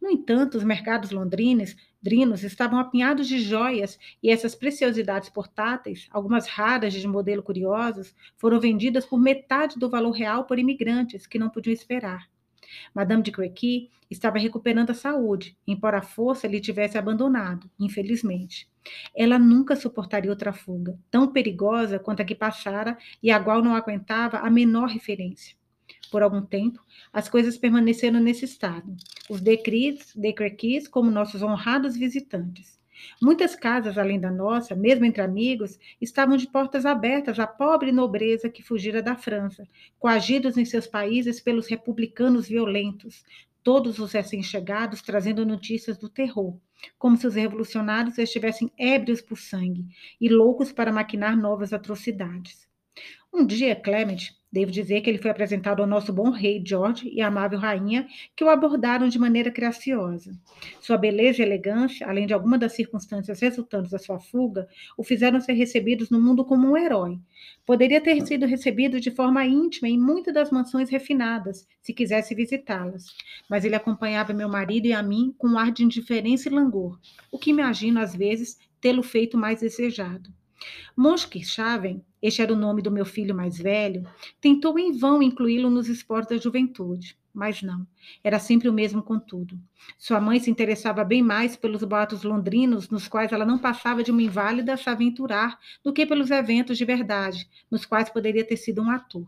No 0.00 0.10
entanto, 0.10 0.58
os 0.58 0.64
mercados 0.64 1.10
londrinos 1.10 1.76
drinos 2.02 2.42
estavam 2.42 2.78
apinhados 2.78 3.28
de 3.28 3.38
joias 3.38 3.98
e 4.22 4.30
essas 4.30 4.54
preciosidades 4.54 5.28
portáteis, 5.28 6.08
algumas 6.10 6.46
raras 6.46 6.92
de 6.92 7.06
modelo 7.06 7.42
curiosos, 7.42 8.14
foram 8.36 8.58
vendidas 8.58 9.04
por 9.04 9.20
metade 9.20 9.78
do 9.78 9.88
valor 9.88 10.12
real 10.12 10.44
por 10.44 10.58
imigrantes 10.58 11.26
que 11.26 11.38
não 11.38 11.50
podiam 11.50 11.72
esperar. 11.72 12.28
Madame 12.94 13.22
de 13.22 13.30
Crequy 13.30 13.90
estava 14.10 14.38
recuperando 14.38 14.90
a 14.90 14.94
saúde, 14.94 15.56
embora 15.66 15.98
a 15.98 16.02
força 16.02 16.48
lhe 16.48 16.60
tivesse 16.60 16.98
abandonado, 16.98 17.70
infelizmente. 17.78 18.68
Ela 19.14 19.38
nunca 19.38 19.76
suportaria 19.76 20.30
outra 20.30 20.52
fuga, 20.52 20.98
tão 21.10 21.32
perigosa 21.32 21.98
quanto 21.98 22.22
a 22.22 22.24
que 22.24 22.34
passara 22.34 22.98
e 23.22 23.30
a 23.30 23.38
qual 23.38 23.62
não 23.62 23.76
aguentava 23.76 24.38
a 24.38 24.50
menor 24.50 24.88
referência. 24.88 25.54
Por 26.10 26.22
algum 26.22 26.42
tempo, 26.42 26.82
as 27.12 27.28
coisas 27.28 27.56
permaneceram 27.56 28.18
nesse 28.18 28.44
estado. 28.44 28.96
Os 29.28 29.40
Decrequis 29.40 30.88
como 30.88 31.10
nossos 31.10 31.42
honrados 31.42 31.96
visitantes. 31.96 32.79
Muitas 33.20 33.54
casas, 33.54 33.96
além 33.98 34.18
da 34.18 34.30
nossa, 34.30 34.74
mesmo 34.74 35.04
entre 35.04 35.22
amigos, 35.22 35.78
estavam 36.00 36.36
de 36.36 36.46
portas 36.46 36.86
abertas 36.86 37.38
à 37.38 37.46
pobre 37.46 37.92
nobreza 37.92 38.48
que 38.48 38.62
fugira 38.62 39.02
da 39.02 39.16
França, 39.16 39.66
coagidos 39.98 40.56
em 40.56 40.64
seus 40.64 40.86
países 40.86 41.40
pelos 41.40 41.66
republicanos 41.66 42.48
violentos, 42.48 43.24
todos 43.62 43.98
os 43.98 44.12
recém-chegados 44.12 45.02
trazendo 45.02 45.44
notícias 45.44 45.98
do 45.98 46.08
terror, 46.08 46.56
como 46.98 47.16
se 47.16 47.26
os 47.26 47.34
revolucionários 47.34 48.18
estivessem 48.18 48.70
ébrios 48.78 49.20
por 49.20 49.38
sangue 49.38 49.86
e 50.20 50.28
loucos 50.28 50.72
para 50.72 50.92
maquinar 50.92 51.36
novas 51.36 51.72
atrocidades. 51.72 52.68
Um 53.32 53.46
dia, 53.46 53.76
Clement, 53.76 54.34
devo 54.52 54.70
dizer 54.70 55.00
que 55.00 55.08
ele 55.08 55.18
foi 55.18 55.30
apresentado 55.30 55.80
ao 55.80 55.86
nosso 55.86 56.12
bom 56.12 56.30
rei 56.30 56.62
George 56.64 57.08
e 57.08 57.20
amável 57.20 57.58
rainha, 57.58 58.06
que 58.34 58.42
o 58.42 58.48
abordaram 58.48 59.08
de 59.08 59.18
maneira 59.18 59.50
graciosa. 59.50 60.32
Sua 60.80 60.96
beleza 60.96 61.40
e 61.40 61.44
elegância, 61.44 62.06
além 62.08 62.26
de 62.26 62.34
alguma 62.34 62.58
das 62.58 62.72
circunstâncias 62.72 63.40
resultantes 63.40 63.92
da 63.92 63.98
sua 63.98 64.18
fuga, 64.18 64.66
o 64.96 65.04
fizeram 65.04 65.40
ser 65.40 65.52
recebidos 65.52 66.10
no 66.10 66.20
mundo 66.20 66.44
como 66.44 66.68
um 66.68 66.76
herói. 66.76 67.18
Poderia 67.64 68.00
ter 68.00 68.20
sido 68.26 68.46
recebido 68.46 69.00
de 69.00 69.10
forma 69.10 69.44
íntima 69.46 69.88
em 69.88 69.98
muitas 69.98 70.34
das 70.34 70.50
mansões 70.50 70.90
refinadas, 70.90 71.66
se 71.80 71.92
quisesse 71.92 72.34
visitá-las. 72.34 73.06
Mas 73.48 73.64
ele 73.64 73.76
acompanhava 73.76 74.32
meu 74.32 74.48
marido 74.48 74.86
e 74.86 74.92
a 74.92 75.02
mim 75.02 75.34
com 75.38 75.48
um 75.48 75.58
ar 75.58 75.70
de 75.70 75.84
indiferença 75.84 76.48
e 76.48 76.52
langor, 76.52 76.98
o 77.30 77.38
que 77.38 77.50
imagino, 77.50 78.00
às 78.00 78.14
vezes, 78.14 78.58
tê-lo 78.80 79.02
feito 79.02 79.38
mais 79.38 79.60
desejado. 79.60 80.39
Chaven, 81.42 82.04
este 82.22 82.42
era 82.42 82.52
o 82.52 82.56
nome 82.56 82.82
do 82.82 82.90
meu 82.90 83.04
filho 83.04 83.34
mais 83.34 83.58
velho, 83.58 84.04
tentou 84.40 84.78
em 84.78 84.92
vão 84.92 85.22
incluí-lo 85.22 85.70
nos 85.70 85.88
esportes 85.88 86.36
da 86.36 86.42
juventude, 86.42 87.16
mas 87.32 87.62
não, 87.62 87.86
era 88.22 88.38
sempre 88.38 88.68
o 88.68 88.72
mesmo 88.72 89.02
contudo. 89.02 89.58
Sua 89.98 90.20
mãe 90.20 90.38
se 90.40 90.50
interessava 90.50 91.04
bem 91.04 91.22
mais 91.22 91.56
pelos 91.56 91.82
boatos 91.84 92.22
londrinos, 92.22 92.90
nos 92.90 93.08
quais 93.08 93.32
ela 93.32 93.46
não 93.46 93.58
passava 93.58 94.02
de 94.02 94.10
uma 94.10 94.22
inválida 94.22 94.74
a 94.74 94.76
se 94.76 94.90
aventurar, 94.90 95.58
do 95.82 95.92
que 95.92 96.04
pelos 96.04 96.30
eventos 96.30 96.76
de 96.76 96.84
verdade, 96.84 97.48
nos 97.70 97.86
quais 97.86 98.10
poderia 98.10 98.44
ter 98.44 98.56
sido 98.56 98.82
um 98.82 98.90
ator. 98.90 99.26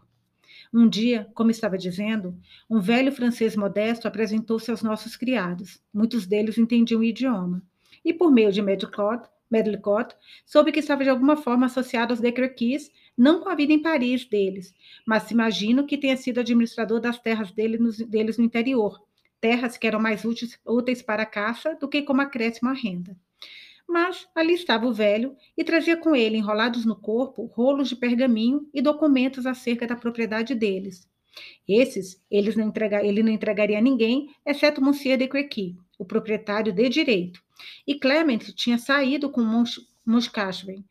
Um 0.75 0.89
dia, 0.89 1.29
como 1.35 1.51
estava 1.51 1.77
dizendo, 1.77 2.35
um 2.69 2.81
velho 2.81 3.13
francês 3.13 3.55
modesto 3.55 4.09
apresentou-se 4.09 4.71
aos 4.71 4.83
nossos 4.83 5.17
criados. 5.17 5.83
Muitos 5.93 6.27
deles 6.27 6.57
entendiam 6.57 7.01
o 7.01 7.05
idioma. 7.05 7.63
E 8.03 8.13
por 8.13 8.33
meio 8.33 8.51
de 8.51 8.63
Medicott, 8.63 9.29
Medlicott 9.53 10.17
soube 10.47 10.73
que 10.73 10.81
estava 10.81 11.05
de 11.05 11.11
alguma 11.11 11.37
forma 11.37 11.67
associado 11.67 12.15
aos 12.15 12.21
Decrequis, 12.21 12.91
não 13.17 13.41
com 13.41 13.51
a 13.51 13.55
vida 13.55 13.75
em 13.75 13.83
Paris 13.83 14.25
deles, 14.25 14.75
mas 15.07 15.31
imagino 15.31 15.87
que 15.87 15.99
tenha 15.99 16.17
sido 16.17 16.41
administrador 16.41 16.99
das 16.99 17.19
terras 17.19 17.53
dele 17.53 17.79
deles 18.09 18.39
no 18.39 18.45
interior, 18.45 18.99
terras 19.39 19.77
que 19.77 19.87
eram 19.87 20.01
mais 20.01 20.25
úteis, 20.25 20.59
úteis 20.67 21.03
para 21.03 21.25
a 21.25 21.27
caça 21.27 21.75
do 21.75 21.87
que 21.87 22.01
como 22.01 22.23
acréscimo 22.23 22.71
à 22.71 22.73
renda. 22.73 23.15
Mas 23.87 24.27
ali 24.35 24.55
estava 24.55 24.87
o 24.87 24.95
velho 24.95 25.37
e 25.55 25.63
trazia 25.63 25.99
com 25.99 26.17
ele, 26.17 26.39
enrolados 26.39 26.87
no 26.87 26.97
corpo, 26.97 27.45
rolos 27.45 27.91
de 27.91 27.97
pergaminho 27.97 28.67
e 28.73 28.81
documentos 28.81 29.45
acerca 29.45 29.87
da 29.87 29.97
propriedade 29.97 30.55
deles. 30.55 31.07
Esses 31.69 32.23
não 32.57 32.69
entregar, 32.69 33.05
ele 33.05 33.23
não 33.23 33.33
entregaria 33.33 33.79
a 33.79 33.83
ninguém, 33.83 34.31
exceto 34.47 34.83
Monsieur 34.83 35.19
de 35.19 35.29
Crequy, 35.29 35.77
o 35.99 36.05
proprietário 36.05 36.73
de 36.73 36.89
direito, 36.89 37.42
e 37.87 37.99
Clement 37.99 38.53
tinha 38.55 38.79
saído 38.79 39.31
com 39.31 39.43
Moscashven. 40.05 40.85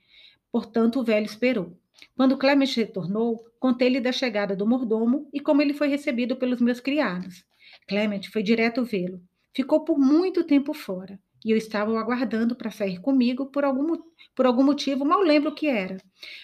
Portanto, 0.51 1.00
o 1.00 1.03
velho 1.03 1.25
esperou. 1.25 1.77
Quando 2.15 2.38
Clement 2.38 2.75
retornou, 2.75 3.46
contei-lhe 3.60 4.00
da 4.00 4.12
chegada 4.12 4.56
do 4.56 4.68
mordomo 4.68 5.30
e 5.34 5.39
como 5.39 5.62
ele 5.62 5.74
foi 5.74 5.88
recebido 5.88 6.36
pelos 6.36 6.62
meus 6.62 6.80
criados. 6.80 7.46
Clement 7.88 8.24
foi 8.32 8.44
direto 8.44 8.84
vê-lo. 8.84 9.22
Ficou 9.53 9.84
por 9.84 10.00
muito 10.00 10.44
tempo 10.44 10.74
fora 10.74 11.20
e 11.44 11.51
eu 11.51 11.58
estava 11.58 11.91
o 11.91 11.98
aguardando 11.98 12.56
para 12.56 12.72
sair 12.72 13.00
comigo 13.00 13.48
por 13.48 13.65
algum, 13.65 13.98
por 14.36 14.46
algum 14.46 14.63
motivo, 14.63 15.03
mal 15.03 15.22
lembro 15.22 15.50
o 15.51 15.56
que 15.56 15.68
era. 15.68 15.98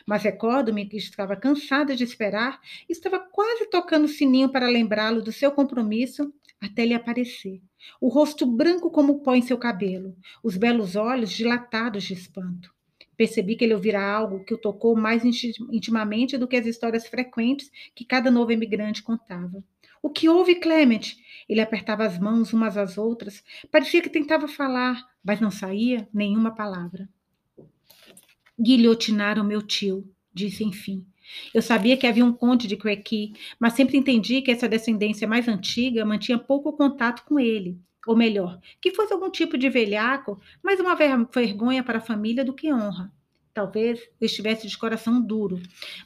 Mas 0.06 0.24
recordo-me 0.24 0.86
que 0.88 0.98
estava 0.98 1.36
cansada 1.36 1.96
de 1.96 2.04
esperar 2.04 2.60
estava 2.90 3.20
quase 3.20 3.70
tocando 3.70 4.06
o 4.06 4.10
sininho 4.10 4.50
para 4.50 4.68
lembrá-lo 4.68 5.22
do 5.22 5.32
seu 5.32 5.52
compromisso 5.52 6.34
até 6.62 6.84
ele 6.84 6.94
aparecer. 6.94 7.62
O 8.02 8.08
rosto 8.08 8.46
branco 8.46 8.90
como 8.90 9.20
pó 9.20 9.36
em 9.36 9.42
seu 9.42 9.58
cabelo, 9.58 10.16
os 10.44 10.58
belos 10.58 10.96
olhos 10.96 11.32
dilatados 11.32 12.04
de 12.04 12.14
espanto. 12.14 12.74
Percebi 13.16 13.56
que 13.56 13.64
ele 13.64 13.74
ouvira 13.74 14.02
algo 14.02 14.44
que 14.44 14.54
o 14.54 14.58
tocou 14.58 14.96
mais 14.96 15.26
intimamente 15.26 16.38
do 16.38 16.48
que 16.48 16.56
as 16.56 16.68
histórias 16.68 17.08
frequentes 17.08 17.72
que 17.96 18.06
cada 18.06 18.30
novo 18.30 18.52
imigrante 18.52 19.02
contava. 19.02 19.64
O 20.02 20.10
que 20.10 20.30
houve, 20.30 20.56
Clement? 20.56 21.18
Ele 21.50 21.60
apertava 21.60 22.06
as 22.06 22.20
mãos 22.20 22.54
umas 22.54 22.78
às 22.78 22.98
outras. 22.98 23.44
Parecia 23.72 24.02
que 24.02 24.10
tentava 24.10 24.48
falar, 24.48 25.04
mas 25.24 25.42
não 25.42 25.50
saía 25.50 26.08
nenhuma 26.14 26.54
palavra. 26.54 27.10
Guilhotinaram 28.60 29.44
meu 29.44 29.62
tio, 29.62 30.08
disse 30.32 30.64
enfim. 30.64 31.06
Eu 31.54 31.62
sabia 31.62 31.98
que 31.98 32.08
havia 32.08 32.26
um 32.26 32.34
conde 32.34 32.68
de 32.68 32.78
Crequi, 32.78 33.34
mas 33.60 33.74
sempre 33.74 33.98
entendi 33.98 34.42
que 34.42 34.52
essa 34.52 34.68
descendência 34.68 35.28
mais 35.28 35.48
antiga 35.48 36.06
mantinha 36.06 36.38
pouco 36.38 36.74
contato 36.74 37.24
com 37.26 37.40
ele. 37.40 37.80
Ou 38.06 38.16
melhor, 38.16 38.60
que 38.82 38.92
fosse 38.92 39.12
algum 39.12 39.30
tipo 39.30 39.58
de 39.58 39.70
velhaco, 39.70 40.40
mais 40.64 40.80
uma 40.80 40.96
vergonha 40.96 41.84
para 41.84 41.98
a 41.98 42.02
família 42.02 42.46
do 42.46 42.54
que 42.54 42.72
honra. 42.74 43.12
Talvez 43.54 44.00
eu 44.22 44.26
estivesse 44.26 44.68
de 44.68 44.78
coração 44.78 45.22
duro, 45.22 45.60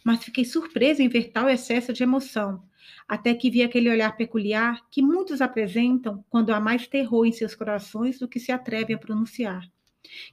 mas 0.04 0.24
fiquei 0.24 0.46
surpresa 0.46 1.04
em 1.04 1.10
ver 1.10 1.32
tal 1.32 1.50
excesso 1.50 1.94
de 1.94 2.02
emoção 2.02 2.64
até 3.12 3.34
que 3.34 3.50
vi 3.50 3.62
aquele 3.62 3.90
olhar 3.90 4.16
peculiar 4.16 4.88
que 4.90 5.02
muitos 5.02 5.42
apresentam 5.42 6.24
quando 6.30 6.52
há 6.52 6.62
mais 6.62 6.88
terror 6.88 7.26
em 7.26 7.32
seus 7.34 7.54
corações 7.54 8.18
do 8.18 8.26
que 8.26 8.40
se 8.40 8.54
atrevem 8.54 8.96
a 8.96 9.00
pronunciar. 9.00 9.70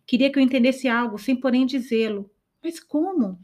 Queria 0.07 0.30
que 0.30 0.38
eu 0.38 0.42
entendesse 0.42 0.87
algo, 0.88 1.18
sem 1.18 1.35
porém 1.35 1.66
dizê-lo. 1.66 2.30
Mas 2.62 2.78
como? 2.78 3.38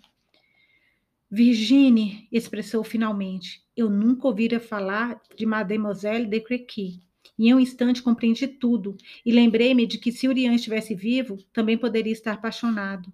Virginie, 1.30 2.28
expressou 2.30 2.84
finalmente, 2.84 3.62
eu 3.76 3.90
nunca 3.90 4.28
ouvira 4.28 4.60
falar 4.60 5.20
de 5.36 5.44
Mademoiselle 5.44 6.26
de 6.26 6.40
Crequi. 6.40 7.02
Em 7.38 7.52
um 7.52 7.58
instante 7.58 8.02
compreendi 8.02 8.46
tudo 8.46 8.96
e 9.24 9.32
lembrei-me 9.32 9.86
de 9.86 9.98
que 9.98 10.12
se 10.12 10.28
Urian 10.28 10.54
estivesse 10.54 10.94
vivo, 10.94 11.38
também 11.52 11.76
poderia 11.76 12.12
estar 12.12 12.34
apaixonado. 12.34 13.12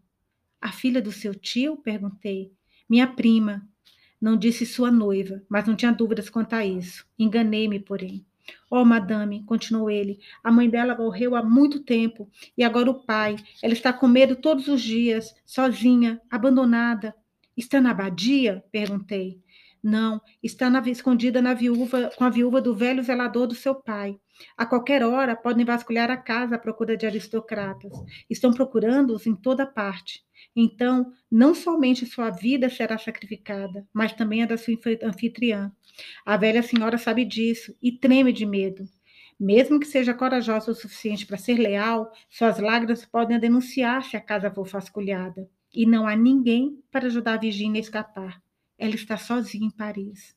A 0.61 0.71
filha 0.71 1.01
do 1.01 1.13
seu 1.13 1.35
tio? 1.35 1.77
perguntei. 1.79 2.53
Minha 2.89 3.07
prima, 3.07 3.67
não 4.21 4.37
disse 4.37 4.67
sua 4.67 4.91
noiva, 4.91 5.43
mas 5.49 5.67
não 5.67 5.75
tinha 5.75 5.93
dúvidas 5.93 6.29
quanto 6.29 6.53
a 6.53 6.67
isso. 6.67 7.07
Enganei-me, 7.19 7.81
porém. 7.81 8.27
Oh, 8.69 8.85
madame, 8.85 9.45
continuou 9.45 9.89
ele, 9.89 10.19
a 10.43 10.51
mãe 10.51 10.69
dela 10.69 10.97
morreu 10.97 11.37
há 11.37 11.43
muito 11.43 11.81
tempo 11.81 12.29
e 12.59 12.65
agora 12.65 12.91
o 12.91 13.03
pai. 13.03 13.37
Ela 13.63 13.73
está 13.73 13.93
com 13.93 14.09
medo 14.09 14.37
todos 14.37 14.69
os 14.69 14.83
dias, 14.83 15.35
sozinha, 15.47 16.21
abandonada. 16.29 17.15
Está 17.61 17.79
na 17.79 17.91
abadia? 17.91 18.65
perguntei. 18.73 19.39
Não, 19.83 20.19
está 20.43 20.71
na, 20.71 20.81
escondida 20.89 21.43
na 21.43 21.53
viúva, 21.53 22.11
com 22.17 22.25
a 22.25 22.31
viúva 22.31 22.59
do 22.59 22.75
velho 22.75 23.03
zelador 23.03 23.47
do 23.47 23.55
seu 23.55 23.75
pai. 23.75 24.19
A 24.57 24.65
qualquer 24.65 25.03
hora 25.03 25.37
podem 25.37 25.63
vasculhar 25.63 26.11
a 26.11 26.17
casa 26.17 26.55
à 26.55 26.59
procura 26.59 26.97
de 26.97 27.05
aristocratas. 27.05 27.93
Estão 28.31 28.51
procurando-os 28.51 29.27
em 29.27 29.35
toda 29.35 29.67
parte. 29.67 30.23
Então, 30.57 31.13
não 31.31 31.55
somente 31.55 32.07
sua 32.07 32.31
vida 32.31 32.71
será 32.71 32.97
sacrificada, 32.97 33.87
mas 33.93 34.15
também 34.15 34.43
a 34.43 34.47
da 34.47 34.57
sua 34.57 34.79
anfitriã. 35.03 35.71
A 36.25 36.39
velha 36.39 36.63
senhora 36.63 36.97
sabe 36.97 37.27
disso 37.27 37.77
e 37.83 37.93
treme 37.93 38.33
de 38.33 38.47
medo. 38.47 38.85
Mesmo 39.39 39.79
que 39.79 39.87
seja 39.87 40.15
corajosa 40.15 40.71
o 40.71 40.75
suficiente 40.75 41.27
para 41.27 41.37
ser 41.37 41.59
leal, 41.59 42.11
suas 42.31 42.59
lágrimas 42.59 43.05
podem 43.05 43.39
denunciar 43.39 44.03
se 44.03 44.17
a 44.17 44.21
casa 44.21 44.51
for 44.51 44.67
vasculhada. 44.67 45.47
E 45.73 45.87
não 45.87 46.07
há 46.07 46.17
ninguém 46.17 46.83
para 46.91 47.07
ajudar 47.07 47.35
a 47.35 47.41
Virginia 47.41 47.81
a 47.81 47.85
escapar. 47.85 48.43
Ela 48.79 48.95
está 48.95 49.17
sozinha 49.17 49.67
em 49.67 49.71
Paris. 49.71 50.35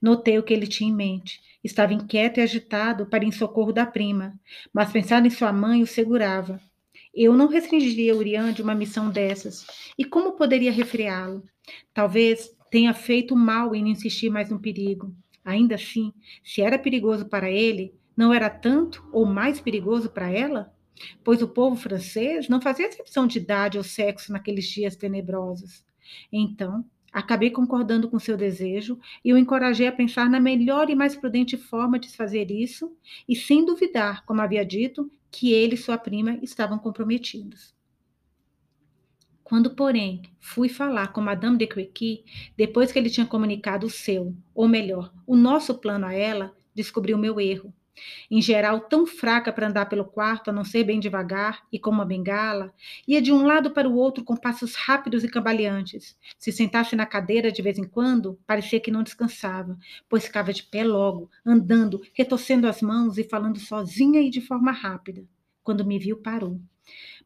Notei 0.00 0.38
o 0.38 0.42
que 0.42 0.54
ele 0.54 0.66
tinha 0.66 0.90
em 0.90 0.94
mente. 0.94 1.40
Estava 1.62 1.92
inquieto 1.92 2.38
e 2.38 2.42
agitado 2.42 3.06
para 3.06 3.24
ir 3.24 3.28
em 3.28 3.32
socorro 3.32 3.72
da 3.72 3.84
prima, 3.84 4.38
mas 4.72 4.92
pensar 4.92 5.24
em 5.24 5.30
sua 5.30 5.52
mãe 5.52 5.82
o 5.82 5.86
segurava. 5.86 6.60
Eu 7.14 7.34
não 7.34 7.48
restringiria 7.48 8.14
Urian 8.14 8.52
de 8.52 8.62
uma 8.62 8.74
missão 8.74 9.10
dessas. 9.10 9.66
E 9.98 10.04
como 10.04 10.36
poderia 10.36 10.70
refreá-lo? 10.70 11.42
Talvez 11.92 12.54
tenha 12.70 12.92
feito 12.92 13.34
mal 13.34 13.74
em 13.74 13.88
insistir 13.88 14.30
mais 14.30 14.50
no 14.50 14.60
perigo. 14.60 15.14
Ainda 15.44 15.76
assim, 15.76 16.12
se 16.44 16.60
era 16.60 16.78
perigoso 16.78 17.26
para 17.26 17.50
ele, 17.50 17.94
não 18.16 18.32
era 18.32 18.50
tanto 18.50 19.08
ou 19.12 19.24
mais 19.24 19.60
perigoso 19.60 20.10
para 20.10 20.30
ela? 20.30 20.74
Pois 21.22 21.42
o 21.42 21.48
povo 21.48 21.76
francês 21.76 22.48
não 22.48 22.60
fazia 22.60 22.86
exceção 22.86 23.26
de 23.26 23.38
idade 23.38 23.78
ou 23.78 23.84
sexo 23.84 24.32
naqueles 24.32 24.66
dias 24.66 24.96
tenebrosos. 24.96 25.84
Então, 26.32 26.84
acabei 27.12 27.50
concordando 27.50 28.08
com 28.08 28.18
seu 28.18 28.36
desejo 28.36 28.98
e 29.24 29.32
o 29.32 29.38
encorajei 29.38 29.86
a 29.86 29.92
pensar 29.92 30.28
na 30.28 30.40
melhor 30.40 30.90
e 30.90 30.94
mais 30.94 31.16
prudente 31.16 31.56
forma 31.56 31.98
de 31.98 32.08
fazer 32.08 32.50
isso, 32.50 32.96
e 33.28 33.34
sem 33.34 33.64
duvidar, 33.64 34.24
como 34.24 34.40
havia 34.40 34.64
dito, 34.64 35.10
que 35.30 35.52
ele 35.52 35.74
e 35.74 35.78
sua 35.78 35.98
prima 35.98 36.38
estavam 36.42 36.78
comprometidos. 36.78 37.74
Quando, 39.42 39.76
porém, 39.76 40.22
fui 40.40 40.68
falar 40.68 41.12
com 41.12 41.20
Madame 41.20 41.56
de 41.56 41.66
Crequi, 41.66 42.24
depois 42.56 42.90
que 42.90 42.98
ele 42.98 43.10
tinha 43.10 43.26
comunicado 43.26 43.86
o 43.86 43.90
seu, 43.90 44.34
ou 44.54 44.66
melhor, 44.66 45.12
o 45.26 45.36
nosso 45.36 45.78
plano 45.78 46.06
a 46.06 46.12
ela, 46.12 46.56
descobri 46.74 47.14
o 47.14 47.18
meu 47.18 47.40
erro 47.40 47.72
em 48.30 48.40
geral 48.40 48.80
tão 48.80 49.06
fraca 49.06 49.52
para 49.52 49.68
andar 49.68 49.86
pelo 49.86 50.04
quarto, 50.04 50.50
a 50.50 50.52
não 50.52 50.64
ser 50.64 50.84
bem 50.84 51.00
devagar 51.00 51.62
e 51.72 51.78
com 51.78 51.90
uma 51.90 52.04
bengala, 52.04 52.72
ia 53.06 53.20
de 53.20 53.32
um 53.32 53.44
lado 53.44 53.70
para 53.70 53.88
o 53.88 53.94
outro 53.94 54.24
com 54.24 54.36
passos 54.36 54.74
rápidos 54.74 55.24
e 55.24 55.28
cambaleantes. 55.28 56.16
Se 56.38 56.52
sentasse 56.52 56.94
na 56.96 57.06
cadeira 57.06 57.50
de 57.50 57.62
vez 57.62 57.78
em 57.78 57.84
quando, 57.84 58.38
parecia 58.46 58.80
que 58.80 58.90
não 58.90 59.02
descansava, 59.02 59.78
pois 60.08 60.24
ficava 60.24 60.52
de 60.52 60.62
pé 60.62 60.84
logo, 60.84 61.30
andando, 61.44 62.02
retorcendo 62.12 62.66
as 62.66 62.82
mãos 62.82 63.18
e 63.18 63.24
falando 63.24 63.58
sozinha 63.58 64.20
e 64.20 64.30
de 64.30 64.40
forma 64.40 64.72
rápida. 64.72 65.24
Quando 65.62 65.84
me 65.84 65.98
viu, 65.98 66.16
parou. 66.16 66.60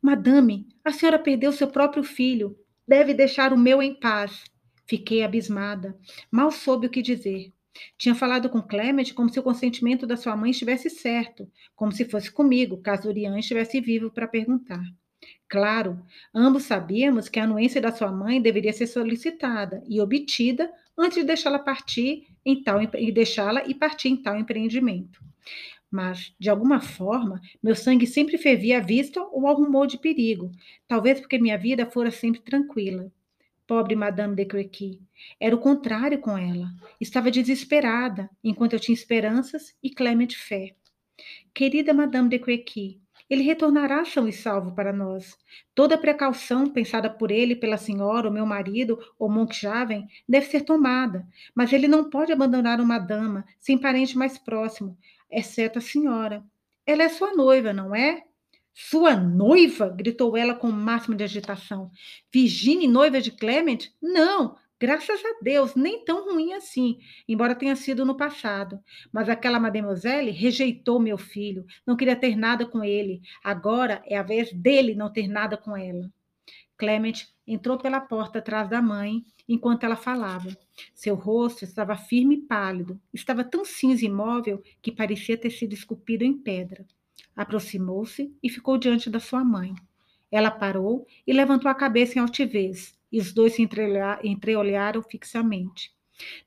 Madame, 0.00 0.66
a 0.84 0.92
senhora 0.92 1.18
perdeu 1.18 1.52
seu 1.52 1.68
próprio 1.68 2.02
filho. 2.02 2.56
Deve 2.88 3.12
deixar 3.12 3.52
o 3.52 3.58
meu 3.58 3.82
em 3.82 3.94
paz. 3.94 4.44
Fiquei 4.86 5.22
abismada. 5.22 5.96
Mal 6.30 6.50
soube 6.50 6.86
o 6.86 6.90
que 6.90 7.02
dizer. 7.02 7.52
Tinha 7.96 8.14
falado 8.14 8.48
com 8.48 8.62
Clement 8.62 9.12
como 9.14 9.28
se 9.30 9.38
o 9.38 9.42
consentimento 9.42 10.06
da 10.06 10.16
sua 10.16 10.36
mãe 10.36 10.50
estivesse 10.50 10.90
certo, 10.90 11.50
como 11.76 11.92
se 11.92 12.04
fosse 12.04 12.30
comigo, 12.30 12.82
caso 12.82 13.08
Urian 13.08 13.38
estivesse 13.38 13.80
vivo 13.80 14.10
para 14.10 14.26
perguntar. 14.26 14.82
Claro, 15.48 16.00
ambos 16.34 16.64
sabíamos 16.64 17.28
que 17.28 17.38
a 17.38 17.44
anuência 17.44 17.80
da 17.80 17.92
sua 17.92 18.10
mãe 18.10 18.40
deveria 18.40 18.72
ser 18.72 18.86
solicitada 18.86 19.82
e 19.88 20.00
obtida 20.00 20.70
antes 20.96 21.18
de 21.18 21.24
deixá-la 21.24 21.58
partir 21.58 22.26
em 22.44 22.62
tal 22.62 22.80
e 22.82 23.12
deixá-la 23.12 23.66
e 23.66 23.74
partir 23.74 24.08
em 24.08 24.16
tal 24.16 24.38
empreendimento. 24.38 25.20
Mas, 25.90 26.32
de 26.38 26.48
alguma 26.48 26.80
forma, 26.80 27.40
meu 27.62 27.74
sangue 27.74 28.06
sempre 28.06 28.38
fervia 28.38 28.78
à 28.78 28.80
vista 28.80 29.20
ou 29.20 29.46
ao 29.46 29.56
rumor 29.56 29.88
de 29.88 29.98
perigo, 29.98 30.52
talvez 30.86 31.20
porque 31.20 31.38
minha 31.38 31.58
vida 31.58 31.84
fora 31.84 32.10
sempre 32.10 32.40
tranquila. 32.40 33.10
Pobre 33.70 33.94
Madame 33.94 34.34
de 34.34 34.44
Crequi. 34.46 35.00
Era 35.38 35.54
o 35.54 35.60
contrário 35.60 36.18
com 36.18 36.36
ela. 36.36 36.66
Estava 37.00 37.30
desesperada, 37.30 38.28
enquanto 38.42 38.72
eu 38.72 38.80
tinha 38.80 38.96
esperanças 38.96 39.76
e 39.80 39.88
Clement 39.88 40.34
fé. 40.36 40.74
Querida 41.54 41.94
Madame 41.94 42.28
de 42.28 42.40
Crequi, 42.40 43.00
ele 43.30 43.44
retornará 43.44 44.04
são 44.04 44.26
e 44.26 44.32
salvo 44.32 44.74
para 44.74 44.92
nós. 44.92 45.38
Toda 45.72 45.96
precaução 45.96 46.68
pensada 46.68 47.08
por 47.08 47.30
ele, 47.30 47.54
pela 47.54 47.76
senhora, 47.76 48.28
o 48.28 48.32
meu 48.32 48.44
marido 48.44 48.98
ou 49.16 49.30
Monkjaven, 49.30 50.04
deve 50.28 50.46
ser 50.46 50.62
tomada, 50.62 51.24
mas 51.54 51.72
ele 51.72 51.86
não 51.86 52.10
pode 52.10 52.32
abandonar 52.32 52.80
uma 52.80 52.98
dama 52.98 53.44
sem 53.60 53.78
parente 53.78 54.18
mais 54.18 54.36
próximo, 54.36 54.98
exceto 55.30 55.78
a 55.78 55.80
senhora. 55.80 56.42
Ela 56.84 57.04
é 57.04 57.08
sua 57.08 57.36
noiva, 57.36 57.72
não 57.72 57.94
é? 57.94 58.24
Sua 58.72 59.16
noiva? 59.16 59.88
gritou 59.88 60.36
ela 60.36 60.54
com 60.54 60.68
o 60.68 60.72
máximo 60.72 61.16
de 61.16 61.24
agitação. 61.24 61.90
Virginie, 62.32 62.88
noiva 62.88 63.20
de 63.20 63.30
Clement? 63.30 63.90
Não, 64.00 64.56
graças 64.78 65.20
a 65.24 65.38
Deus, 65.42 65.74
nem 65.74 66.04
tão 66.04 66.32
ruim 66.32 66.52
assim, 66.54 66.98
embora 67.28 67.54
tenha 67.54 67.76
sido 67.76 68.04
no 68.04 68.16
passado. 68.16 68.80
Mas 69.12 69.28
aquela 69.28 69.60
mademoiselle 69.60 70.30
rejeitou 70.30 71.00
meu 71.00 71.18
filho, 71.18 71.66
não 71.86 71.96
queria 71.96 72.16
ter 72.16 72.36
nada 72.36 72.64
com 72.64 72.82
ele. 72.82 73.20
Agora 73.42 74.02
é 74.06 74.16
a 74.16 74.22
vez 74.22 74.52
dele 74.52 74.94
não 74.94 75.12
ter 75.12 75.28
nada 75.28 75.56
com 75.56 75.76
ela. 75.76 76.10
Clement 76.76 77.28
entrou 77.46 77.76
pela 77.76 78.00
porta 78.00 78.38
atrás 78.38 78.68
da 78.70 78.80
mãe 78.80 79.22
enquanto 79.46 79.84
ela 79.84 79.96
falava. 79.96 80.56
Seu 80.94 81.14
rosto 81.14 81.64
estava 81.64 81.96
firme 81.96 82.36
e 82.36 82.42
pálido, 82.42 82.98
estava 83.12 83.44
tão 83.44 83.64
cinza 83.64 84.04
e 84.04 84.08
imóvel 84.08 84.62
que 84.80 84.90
parecia 84.90 85.36
ter 85.36 85.50
sido 85.50 85.74
esculpido 85.74 86.24
em 86.24 86.32
pedra. 86.32 86.86
Aproximou-se 87.36 88.34
e 88.42 88.48
ficou 88.48 88.76
diante 88.78 89.08
da 89.08 89.20
sua 89.20 89.44
mãe. 89.44 89.74
Ela 90.30 90.50
parou 90.50 91.06
e 91.26 91.32
levantou 91.32 91.70
a 91.70 91.74
cabeça 91.74 92.18
em 92.18 92.22
altivez, 92.22 92.94
e 93.10 93.18
os 93.18 93.32
dois 93.32 93.54
se 93.54 93.62
entreolharam 93.62 95.02
fixamente. 95.02 95.92